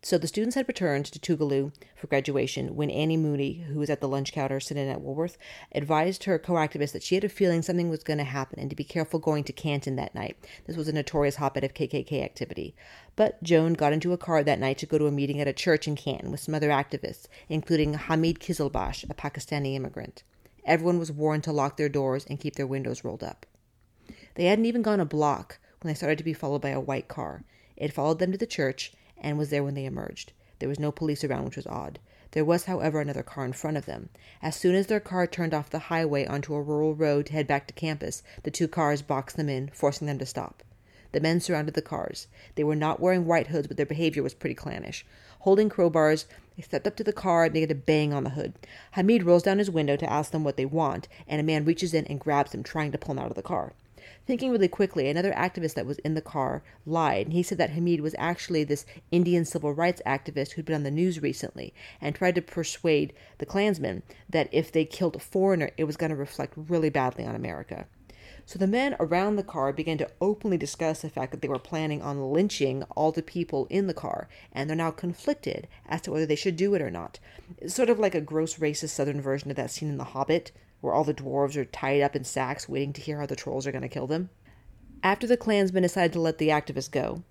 So 0.00 0.16
the 0.16 0.28
students 0.28 0.54
had 0.54 0.68
returned 0.68 1.06
to 1.06 1.18
Tougaloo 1.18 1.72
for 1.96 2.06
graduation 2.06 2.76
when 2.76 2.88
Annie 2.88 3.16
Moody, 3.16 3.64
who 3.68 3.80
was 3.80 3.90
at 3.90 4.00
the 4.00 4.06
lunch 4.06 4.32
counter 4.32 4.60
sitting 4.60 4.88
at 4.88 5.00
Woolworth, 5.00 5.36
advised 5.72 6.24
her 6.24 6.38
co-activist 6.38 6.92
that 6.92 7.02
she 7.02 7.16
had 7.16 7.24
a 7.24 7.28
feeling 7.28 7.62
something 7.62 7.90
was 7.90 8.04
going 8.04 8.18
to 8.18 8.24
happen 8.24 8.60
and 8.60 8.70
to 8.70 8.76
be 8.76 8.84
careful 8.84 9.18
going 9.18 9.42
to 9.44 9.52
Canton 9.52 9.96
that 9.96 10.14
night. 10.14 10.36
This 10.66 10.76
was 10.76 10.86
a 10.86 10.92
notorious 10.92 11.36
hotbed 11.36 11.64
of 11.64 11.74
KKK 11.74 12.22
activity. 12.22 12.76
But 13.16 13.42
Joan 13.42 13.72
got 13.72 13.92
into 13.92 14.12
a 14.12 14.16
car 14.16 14.44
that 14.44 14.60
night 14.60 14.78
to 14.78 14.86
go 14.86 14.98
to 14.98 15.08
a 15.08 15.12
meeting 15.12 15.40
at 15.40 15.48
a 15.48 15.52
church 15.52 15.88
in 15.88 15.96
Canton 15.96 16.30
with 16.30 16.40
some 16.40 16.54
other 16.54 16.70
activists, 16.70 17.26
including 17.48 17.94
Hamid 17.94 18.38
Kizilbash, 18.38 19.02
a 19.10 19.14
Pakistani 19.14 19.74
immigrant. 19.74 20.22
Everyone 20.64 21.00
was 21.00 21.10
warned 21.10 21.42
to 21.44 21.52
lock 21.52 21.76
their 21.76 21.88
doors 21.88 22.24
and 22.24 22.38
keep 22.38 22.54
their 22.54 22.66
windows 22.68 23.02
rolled 23.02 23.24
up. 23.24 23.46
They 24.36 24.44
hadn't 24.44 24.66
even 24.66 24.82
gone 24.82 25.00
a 25.00 25.04
block 25.04 25.58
when 25.80 25.92
they 25.92 25.96
started 25.96 26.18
to 26.18 26.24
be 26.24 26.32
followed 26.32 26.62
by 26.62 26.70
a 26.70 26.80
white 26.80 27.08
car. 27.08 27.42
It 27.76 27.92
followed 27.92 28.20
them 28.20 28.30
to 28.30 28.38
the 28.38 28.46
church 28.46 28.92
and 29.20 29.38
was 29.38 29.50
there 29.50 29.64
when 29.64 29.74
they 29.74 29.84
emerged. 29.84 30.32
There 30.58 30.68
was 30.68 30.78
no 30.78 30.90
police 30.92 31.24
around, 31.24 31.44
which 31.44 31.56
was 31.56 31.66
odd. 31.66 31.98
There 32.32 32.44
was, 32.44 32.64
however, 32.64 33.00
another 33.00 33.22
car 33.22 33.44
in 33.44 33.52
front 33.52 33.76
of 33.76 33.86
them. 33.86 34.10
As 34.42 34.54
soon 34.54 34.74
as 34.74 34.86
their 34.86 35.00
car 35.00 35.26
turned 35.26 35.54
off 35.54 35.70
the 35.70 35.78
highway 35.78 36.26
onto 36.26 36.54
a 36.54 36.62
rural 36.62 36.94
road 36.94 37.26
to 37.26 37.32
head 37.32 37.46
back 37.46 37.66
to 37.68 37.74
campus, 37.74 38.22
the 38.42 38.50
two 38.50 38.68
cars 38.68 39.00
boxed 39.00 39.36
them 39.36 39.48
in, 39.48 39.68
forcing 39.68 40.06
them 40.06 40.18
to 40.18 40.26
stop. 40.26 40.62
The 41.12 41.20
men 41.20 41.40
surrounded 41.40 41.74
the 41.74 41.80
cars. 41.80 42.26
They 42.54 42.64
were 42.64 42.76
not 42.76 43.00
wearing 43.00 43.24
white 43.24 43.46
hoods, 43.46 43.66
but 43.66 43.78
their 43.78 43.86
behavior 43.86 44.22
was 44.22 44.34
pretty 44.34 44.54
clannish. 44.54 45.06
Holding 45.40 45.70
crowbars, 45.70 46.26
they 46.56 46.62
stepped 46.62 46.86
up 46.86 46.96
to 46.96 47.04
the 47.04 47.14
car 47.14 47.44
and 47.44 47.52
began 47.54 47.68
to 47.68 47.74
bang 47.74 48.12
on 48.12 48.24
the 48.24 48.30
hood. 48.30 48.52
Hamid 48.92 49.22
rolls 49.22 49.44
down 49.44 49.58
his 49.58 49.70
window 49.70 49.96
to 49.96 50.12
ask 50.12 50.32
them 50.32 50.44
what 50.44 50.58
they 50.58 50.66
want, 50.66 51.08
and 51.26 51.40
a 51.40 51.44
man 51.44 51.64
reaches 51.64 51.94
in 51.94 52.04
and 52.06 52.20
grabs 52.20 52.52
him, 52.52 52.62
trying 52.62 52.92
to 52.92 52.98
pull 52.98 53.12
him 53.12 53.20
out 53.20 53.30
of 53.30 53.36
the 53.36 53.42
car. 53.42 53.72
Thinking 54.28 54.50
really 54.50 54.68
quickly, 54.68 55.08
another 55.08 55.32
activist 55.32 55.72
that 55.72 55.86
was 55.86 56.00
in 56.00 56.12
the 56.12 56.20
car 56.20 56.62
lied, 56.84 57.28
and 57.28 57.32
he 57.32 57.42
said 57.42 57.56
that 57.56 57.70
Hamid 57.70 58.02
was 58.02 58.14
actually 58.18 58.62
this 58.62 58.84
Indian 59.10 59.46
civil 59.46 59.72
rights 59.72 60.02
activist 60.04 60.52
who'd 60.52 60.66
been 60.66 60.74
on 60.74 60.82
the 60.82 60.90
news 60.90 61.22
recently 61.22 61.72
and 61.98 62.14
tried 62.14 62.34
to 62.34 62.42
persuade 62.42 63.14
the 63.38 63.46
Klansmen 63.46 64.02
that 64.28 64.50
if 64.52 64.70
they 64.70 64.84
killed 64.84 65.16
a 65.16 65.18
foreigner, 65.18 65.70
it 65.78 65.84
was 65.84 65.96
going 65.96 66.10
to 66.10 66.14
reflect 66.14 66.52
really 66.58 66.90
badly 66.90 67.24
on 67.24 67.34
America. 67.34 67.86
So 68.44 68.58
the 68.58 68.66
men 68.66 68.96
around 69.00 69.36
the 69.36 69.42
car 69.42 69.72
began 69.72 69.96
to 69.96 70.10
openly 70.20 70.58
discuss 70.58 71.00
the 71.00 71.08
fact 71.08 71.30
that 71.30 71.40
they 71.40 71.48
were 71.48 71.58
planning 71.58 72.02
on 72.02 72.30
lynching 72.30 72.82
all 72.90 73.12
the 73.12 73.22
people 73.22 73.66
in 73.70 73.86
the 73.86 73.94
car, 73.94 74.28
and 74.52 74.68
they're 74.68 74.76
now 74.76 74.90
conflicted 74.90 75.68
as 75.88 76.02
to 76.02 76.10
whether 76.10 76.26
they 76.26 76.36
should 76.36 76.56
do 76.56 76.74
it 76.74 76.82
or 76.82 76.90
not. 76.90 77.18
It's 77.56 77.74
sort 77.74 77.88
of 77.88 77.98
like 77.98 78.14
a 78.14 78.20
gross 78.20 78.56
racist 78.56 78.90
southern 78.90 79.22
version 79.22 79.48
of 79.48 79.56
that 79.56 79.70
scene 79.70 79.88
in 79.88 79.96
The 79.96 80.04
Hobbit, 80.04 80.52
where 80.80 80.92
all 80.92 81.04
the 81.04 81.14
dwarves 81.14 81.56
are 81.56 81.64
tied 81.64 82.00
up 82.00 82.14
in 82.14 82.24
sacks 82.24 82.68
waiting 82.68 82.92
to 82.92 83.00
hear 83.00 83.20
how 83.20 83.26
the 83.26 83.36
trolls 83.36 83.66
are 83.66 83.72
going 83.72 83.82
to 83.82 83.88
kill 83.88 84.06
them. 84.06 84.30
After 85.02 85.26
the 85.26 85.36
Klansmen 85.36 85.82
decided 85.82 86.12
to 86.14 86.20
let 86.20 86.38
the 86.38 86.48
activists 86.48 86.90
go, 86.90 87.22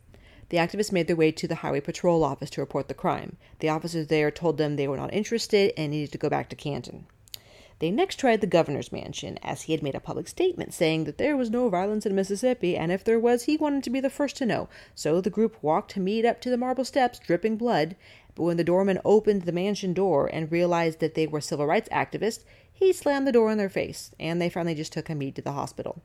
The 0.49 0.57
activists 0.57 0.91
made 0.93 1.07
their 1.07 1.15
way 1.15 1.31
to 1.33 1.47
the 1.47 1.55
Highway 1.55 1.81
Patrol 1.81 2.23
office 2.23 2.49
to 2.51 2.62
report 2.62 2.88
the 2.88 2.93
crime. 2.93 3.36
The 3.60 3.69
officers 3.69 4.07
there 4.07 4.31
told 4.31 4.57
them 4.57 4.75
they 4.75 4.88
were 4.88 4.95
not 4.95 5.13
interested 5.13 5.73
and 5.77 5.91
needed 5.91 6.12
to 6.13 6.17
go 6.17 6.29
back 6.29 6.47
to 6.49 6.55
Canton. 6.55 7.05
They 7.79 7.91
next 7.91 8.15
tried 8.15 8.41
the 8.41 8.47
governor's 8.47 8.91
mansion, 8.91 9.38
as 9.43 9.63
he 9.63 9.73
had 9.73 9.83
made 9.83 9.93
a 9.93 9.99
public 9.99 10.27
statement 10.27 10.73
saying 10.73 11.03
that 11.03 11.19
there 11.19 11.38
was 11.38 11.51
no 11.51 11.69
violence 11.69 12.07
in 12.07 12.15
Mississippi, 12.15 12.75
and 12.75 12.91
if 12.91 13.03
there 13.03 13.19
was, 13.19 13.43
he 13.43 13.55
wanted 13.55 13.83
to 13.83 13.91
be 13.91 13.99
the 13.99 14.10
first 14.10 14.36
to 14.38 14.47
know. 14.47 14.67
So 14.95 15.21
the 15.21 15.29
group 15.29 15.62
walked 15.62 15.91
to 15.91 15.99
meet 15.99 16.25
up 16.25 16.41
to 16.41 16.49
the 16.49 16.57
marble 16.57 16.86
steps, 16.86 17.19
dripping 17.19 17.55
blood. 17.57 17.95
But 18.33 18.43
when 18.43 18.57
the 18.57 18.63
doorman 18.63 18.99
opened 19.05 19.43
the 19.43 19.51
mansion 19.51 19.93
door 19.93 20.27
and 20.27 20.51
realized 20.51 20.99
that 21.01 21.13
they 21.13 21.27
were 21.27 21.41
civil 21.41 21.67
rights 21.67 21.89
activists, 21.89 22.45
he 22.78 22.94
slammed 22.94 23.26
the 23.26 23.32
door 23.32 23.52
in 23.52 23.58
their 23.58 23.70
face, 23.70 24.12
and 24.20 24.40
they 24.40 24.50
finally 24.50 24.76
just 24.76 24.94
took 24.94 25.08
Hamid 25.08 25.36
to 25.36 25.42
the 25.42 25.54
hospital. 25.54 26.04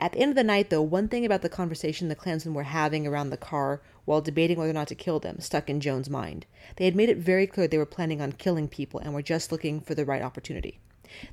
At 0.00 0.12
the 0.12 0.18
end 0.18 0.30
of 0.30 0.34
the 0.34 0.42
night, 0.42 0.68
though, 0.68 0.82
one 0.82 1.06
thing 1.06 1.24
about 1.24 1.42
the 1.42 1.48
conversation 1.48 2.08
the 2.08 2.16
Klansmen 2.16 2.54
were 2.54 2.64
having 2.64 3.06
around 3.06 3.30
the 3.30 3.36
car 3.36 3.80
while 4.04 4.20
debating 4.20 4.58
whether 4.58 4.70
or 4.70 4.74
not 4.74 4.88
to 4.88 4.96
kill 4.96 5.20
them 5.20 5.38
stuck 5.38 5.70
in 5.70 5.78
Joan's 5.78 6.10
mind. 6.10 6.46
They 6.74 6.86
had 6.86 6.96
made 6.96 7.08
it 7.08 7.18
very 7.18 7.46
clear 7.46 7.68
they 7.68 7.78
were 7.78 7.86
planning 7.86 8.20
on 8.20 8.32
killing 8.32 8.66
people 8.66 8.98
and 8.98 9.14
were 9.14 9.22
just 9.22 9.52
looking 9.52 9.80
for 9.80 9.94
the 9.94 10.04
right 10.04 10.22
opportunity. 10.22 10.80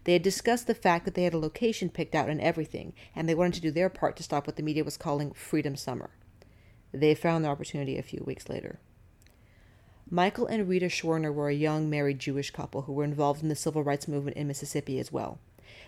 They 0.04 0.14
had 0.14 0.22
discussed 0.22 0.68
the 0.68 0.76
fact 0.76 1.06
that 1.06 1.16
they 1.16 1.24
had 1.24 1.34
a 1.34 1.40
location 1.40 1.90
picked 1.90 2.14
out 2.14 2.30
and 2.30 2.40
everything, 2.40 2.94
and 3.16 3.28
they 3.28 3.34
wanted 3.34 3.56
to 3.56 3.62
do 3.62 3.72
their 3.72 3.90
part 3.90 4.16
to 4.18 4.24
stop 4.24 4.46
what 4.46 4.56
the 4.56 4.64
media 4.64 4.84
was 4.84 4.98
calling 4.98 5.32
Freedom 5.32 5.76
Summer. 5.76 6.12
They 6.92 7.16
found 7.16 7.44
their 7.44 7.52
opportunity 7.52 7.98
a 7.98 8.04
few 8.04 8.24
weeks 8.24 8.50
later. 8.50 8.80
Michael 10.10 10.48
and 10.48 10.70
Rita 10.70 10.86
Schwerner 10.86 11.34
were 11.34 11.50
a 11.50 11.54
young 11.54 11.90
married 11.90 12.20
Jewish 12.20 12.52
couple 12.52 12.84
who 12.84 12.94
were 12.94 13.04
involved 13.04 13.44
in 13.44 13.50
the 13.50 13.56
civil 13.56 13.84
rights 13.84 14.08
movement 14.08 14.38
in 14.38 14.48
Mississippi 14.48 15.00
as 15.00 15.12
well. 15.12 15.38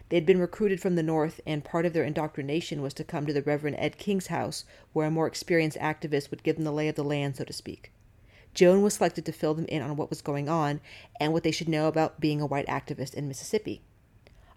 They 0.09 0.17
had 0.17 0.25
been 0.25 0.41
recruited 0.41 0.81
from 0.81 0.95
the 0.95 1.03
North, 1.03 1.39
and 1.47 1.63
part 1.63 1.85
of 1.85 1.93
their 1.93 2.03
indoctrination 2.03 2.81
was 2.81 2.93
to 2.95 3.05
come 3.05 3.25
to 3.27 3.31
the 3.31 3.41
Reverend 3.41 3.77
Ed 3.79 3.97
King's 3.97 4.27
house, 4.27 4.65
where 4.91 5.07
a 5.07 5.11
more 5.11 5.25
experienced 5.25 5.77
activist 5.77 6.31
would 6.31 6.43
give 6.43 6.57
them 6.57 6.65
the 6.65 6.73
lay 6.73 6.89
of 6.89 6.95
the 6.95 7.03
land, 7.03 7.37
so 7.37 7.45
to 7.45 7.53
speak. 7.53 7.93
Joan 8.53 8.81
was 8.81 8.95
selected 8.95 9.25
to 9.25 9.31
fill 9.31 9.53
them 9.53 9.67
in 9.69 9.81
on 9.81 9.95
what 9.95 10.09
was 10.09 10.21
going 10.21 10.49
on 10.49 10.81
and 11.17 11.31
what 11.31 11.43
they 11.43 11.51
should 11.51 11.69
know 11.69 11.87
about 11.87 12.19
being 12.19 12.41
a 12.41 12.45
white 12.45 12.67
activist 12.67 13.13
in 13.13 13.29
Mississippi. 13.29 13.81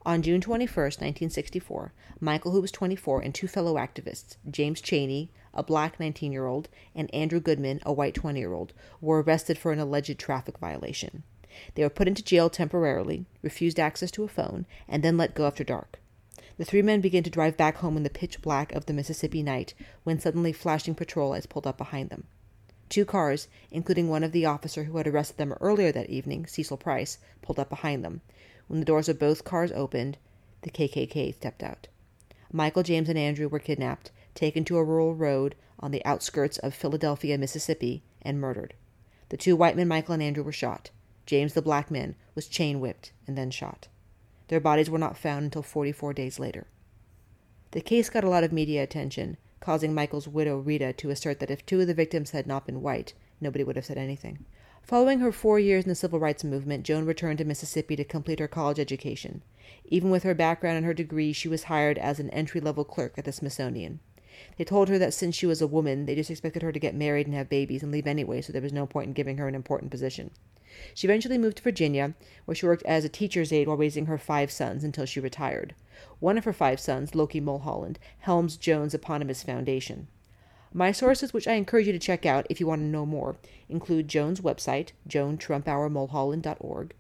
On 0.05 0.21
June 0.21 0.41
21, 0.41 0.67
1964, 0.67 1.93
Michael, 2.19 2.51
who 2.51 2.61
was 2.61 2.73
24, 2.73 3.21
and 3.21 3.33
two 3.33 3.47
fellow 3.47 3.75
activists, 3.75 4.37
James 4.51 4.81
Chaney, 4.81 5.31
a 5.55 5.63
black 5.63 6.01
19 6.01 6.33
year 6.33 6.47
old, 6.47 6.69
and 6.93 7.13
Andrew 7.15 7.39
Goodman, 7.39 7.81
a 7.87 7.93
white 7.93 8.15
20 8.15 8.41
year 8.41 8.53
old, 8.53 8.73
were 9.01 9.23
arrested 9.23 9.59
for 9.59 9.71
an 9.71 9.79
alleged 9.79 10.19
traffic 10.19 10.59
violation. 10.59 11.23
They 11.77 11.85
were 11.85 11.89
put 11.89 12.09
into 12.09 12.25
jail 12.25 12.51
temporarily, 12.51 13.27
refused 13.43 13.79
access 13.79 14.11
to 14.13 14.25
a 14.25 14.29
phone, 14.29 14.67
and 14.89 15.05
then 15.05 15.17
let 15.17 15.37
go 15.37 15.47
after 15.47 15.63
dark. 15.63 16.01
The 16.59 16.65
three 16.65 16.83
men 16.83 17.01
began 17.01 17.23
to 17.23 17.31
drive 17.31 17.57
back 17.57 17.77
home 17.77 17.97
in 17.97 18.03
the 18.03 18.11
pitch 18.11 18.43
black 18.43 18.73
of 18.73 18.87
the 18.87 18.93
Mississippi 18.93 19.41
night 19.41 19.73
when 20.03 20.19
suddenly 20.19 20.53
flashing 20.53 20.97
patrol 20.97 21.31
lights 21.31 21.47
pulled 21.47 21.67
up 21.67 21.79
behind 21.79 22.11
them. 22.11 22.27
Two 22.89 23.05
cars, 23.05 23.47
including 23.71 24.09
one 24.09 24.25
of 24.25 24.33
the 24.33 24.47
officer 24.47 24.85
who 24.85 24.99
had 24.99 25.07
arrested 25.07 25.37
them 25.37 25.55
earlier 25.61 25.93
that 25.93 26.11
evening, 26.11 26.45
Cecil 26.47 26.77
Price, 26.77 27.19
pulled 27.41 27.59
up 27.59 27.71
behind 27.71 28.05
them. 28.05 28.21
When 28.73 28.81
the 28.81 28.87
doors 28.87 29.11
of 29.11 29.19
both 29.19 29.45
cars 29.45 29.71
opened, 29.71 30.17
the 30.63 30.71
KKK 30.71 31.35
stepped 31.35 31.63
out. 31.63 31.89
Michael, 32.51 32.83
James, 32.83 33.11
and 33.11 33.19
Andrew 33.19 33.47
were 33.47 33.59
kidnapped, 33.59 34.11
taken 34.35 34.65
to 34.65 34.79
a 34.79 34.83
rural 34.83 35.15
road 35.15 35.57
on 35.79 35.91
the 35.91 36.03
outskirts 36.07 36.57
of 36.57 36.73
Philadelphia, 36.73 37.37
Mississippi, 37.37 38.03
and 38.23 38.41
murdered. 38.41 38.73
The 39.29 39.37
two 39.37 39.57
white 39.57 39.77
men, 39.77 39.89
Michael 39.89 40.15
and 40.15 40.23
Andrew, 40.23 40.43
were 40.43 40.53
shot. 40.53 40.89
James 41.27 41.53
the 41.53 41.61
black 41.61 41.91
man 41.91 42.15
was 42.35 42.49
chain 42.49 42.81
whipped 42.81 43.13
and 43.27 43.37
then 43.37 43.51
shot. 43.51 43.89
Their 44.49 44.59
bodies 44.59 44.89
were 44.89 44.99
not 44.99 45.19
found 45.19 45.45
until 45.45 45.61
44 45.61 46.15
days 46.15 46.39
later. 46.39 46.67
The 47.73 47.83
case 47.83 48.09
got 48.09 48.25
a 48.25 48.31
lot 48.31 48.43
of 48.43 48.53
media 48.53 48.83
attention, 48.83 49.37
causing 49.61 49.93
Michael's 49.93 50.29
widow 50.29 50.57
Rita 50.57 50.95
to 50.95 51.11
assert 51.11 51.41
that 51.41 51.51
if 51.51 51.67
two 51.67 51.83
of 51.83 51.89
the 51.89 51.93
victims 51.93 52.31
had 52.31 52.47
not 52.47 52.65
been 52.65 52.81
white, 52.81 53.13
nobody 53.39 53.65
would 53.65 53.77
have 53.77 53.85
said 53.85 53.99
anything. 53.99 54.47
Following 54.83 55.21
her 55.21 55.33
four 55.33 55.59
years 55.59 55.85
in 55.85 55.89
the 55.89 55.95
civil 55.95 56.19
rights 56.19 56.45
movement, 56.45 56.85
Joan 56.85 57.07
returned 57.07 57.39
to 57.39 57.45
Mississippi 57.45 57.97
to 57.97 58.05
complete 58.05 58.41
her 58.41 58.49
college 58.49 58.79
education. 58.79 59.43
Even 59.85 60.11
with 60.11 60.25
her 60.25 60.35
background 60.35 60.77
and 60.77 60.85
her 60.85 60.93
degree, 60.93 61.33
she 61.33 61.49
was 61.49 61.65
hired 61.65 61.99
as 61.99 62.19
an 62.19 62.31
entry 62.31 62.61
level 62.61 62.85
clerk 62.85 63.15
at 63.17 63.25
the 63.25 63.33
Smithsonian. 63.33 64.01
They 64.59 64.65
told 64.65 64.89
her 64.89 64.99
that 64.99 65.15
since 65.15 65.37
she 65.37 65.47
was 65.47 65.63
a 65.63 65.67
woman, 65.67 66.07
they 66.07 66.15
just 66.15 66.31
expected 66.31 66.63
her 66.63 66.73
to 66.73 66.79
get 66.79 66.95
married 66.95 67.27
and 67.27 67.37
have 67.37 67.49
babies 67.49 67.83
and 67.83 67.93
leave 67.93 68.07
anyway, 68.07 68.41
so 68.41 68.53
there 68.53 68.61
was 68.61 68.73
no 68.73 68.87
point 68.87 69.09
in 69.09 69.13
giving 69.13 69.39
her 69.39 69.47
an 69.47 69.55
important 69.55 69.91
position. 69.91 70.31
She 70.95 71.07
eventually 71.07 71.39
moved 71.39 71.59
to 71.59 71.63
Virginia, 71.63 72.15
where 72.45 72.55
she 72.55 72.67
worked 72.67 72.83
as 72.85 73.05
a 73.05 73.09
teacher's 73.09 73.53
aide 73.53 73.69
while 73.69 73.77
raising 73.77 74.07
her 74.07 74.19
five 74.19 74.51
sons 74.51 74.85
until 74.85 75.07
she 75.07 75.21
retired. 75.21 75.75
One 76.19 76.39
of 76.39 76.45
her 76.45 76.53
five 76.53 76.81
sons, 76.81 77.15
Loki 77.15 77.41
Mulholland, 77.41 77.99
helms 78.21 78.57
Joan's 78.57 78.95
eponymous 78.95 79.43
foundation. 79.43 80.09
My 80.75 80.91
sources, 80.91 81.35
which 81.35 81.47
I 81.47 81.53
encourage 81.55 81.87
you 81.87 81.93
to 81.93 81.99
check 81.99 82.25
out 82.25 82.47
if 82.49 82.59
you 82.59 82.67
want 82.67 82.81
to 82.81 82.87
know 82.87 83.05
more, 83.05 83.37
include 83.69 84.09
Joan's 84.09 84.41
website, 84.41 84.93
joantrumpauermulholland.org, 85.07 86.95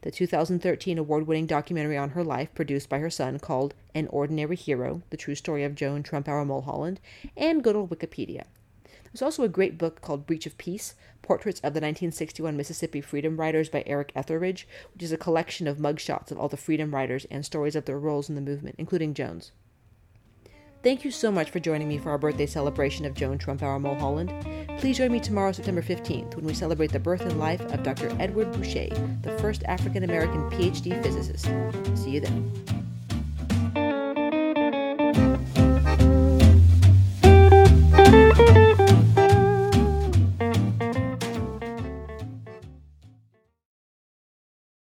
the 0.00 0.10
2013 0.10 0.98
award 0.98 1.28
winning 1.28 1.46
documentary 1.46 1.96
on 1.96 2.10
her 2.10 2.24
life 2.24 2.52
produced 2.52 2.88
by 2.88 2.98
her 2.98 3.10
son 3.10 3.38
called 3.38 3.74
An 3.94 4.08
Ordinary 4.08 4.56
Hero 4.56 5.02
The 5.10 5.16
True 5.16 5.36
Story 5.36 5.62
of 5.62 5.76
Joan 5.76 6.02
Trumpauer 6.02 6.44
Mulholland, 6.44 6.98
and 7.36 7.62
good 7.62 7.76
old 7.76 7.90
Wikipedia. 7.90 8.42
There's 9.04 9.22
also 9.22 9.44
a 9.44 9.48
great 9.48 9.78
book 9.78 10.00
called 10.00 10.26
Breach 10.26 10.46
of 10.46 10.58
Peace 10.58 10.96
Portraits 11.22 11.60
of 11.60 11.74
the 11.74 11.80
1961 11.80 12.56
Mississippi 12.56 13.00
Freedom 13.00 13.38
Riders 13.38 13.68
by 13.68 13.84
Eric 13.86 14.10
Etheridge, 14.16 14.66
which 14.94 15.04
is 15.04 15.12
a 15.12 15.16
collection 15.16 15.68
of 15.68 15.78
mugshots 15.78 16.32
of 16.32 16.38
all 16.40 16.48
the 16.48 16.56
freedom 16.56 16.92
riders 16.92 17.24
and 17.30 17.44
stories 17.44 17.76
of 17.76 17.84
their 17.84 18.00
roles 18.00 18.28
in 18.28 18.34
the 18.34 18.40
movement, 18.40 18.74
including 18.78 19.14
Joan's. 19.14 19.52
Thank 20.82 21.04
you 21.04 21.12
so 21.12 21.30
much 21.30 21.50
for 21.50 21.60
joining 21.60 21.86
me 21.86 21.96
for 21.96 22.10
our 22.10 22.18
birthday 22.18 22.46
celebration 22.46 23.04
of 23.04 23.14
Joan 23.14 23.38
Trumpauer 23.38 23.78
Mulholland. 23.78 24.32
Please 24.78 24.98
join 24.98 25.12
me 25.12 25.20
tomorrow, 25.20 25.52
September 25.52 25.80
15th, 25.80 26.34
when 26.34 26.44
we 26.44 26.54
celebrate 26.54 26.90
the 26.90 26.98
birth 26.98 27.20
and 27.20 27.38
life 27.38 27.60
of 27.60 27.84
Dr. 27.84 28.10
Edward 28.18 28.50
Bouchet, 28.50 28.90
the 29.22 29.38
first 29.38 29.62
African 29.66 30.02
American 30.02 30.50
PhD 30.50 31.00
physicist. 31.00 31.44
See 31.94 32.10
you 32.10 32.20
then. 32.20 32.91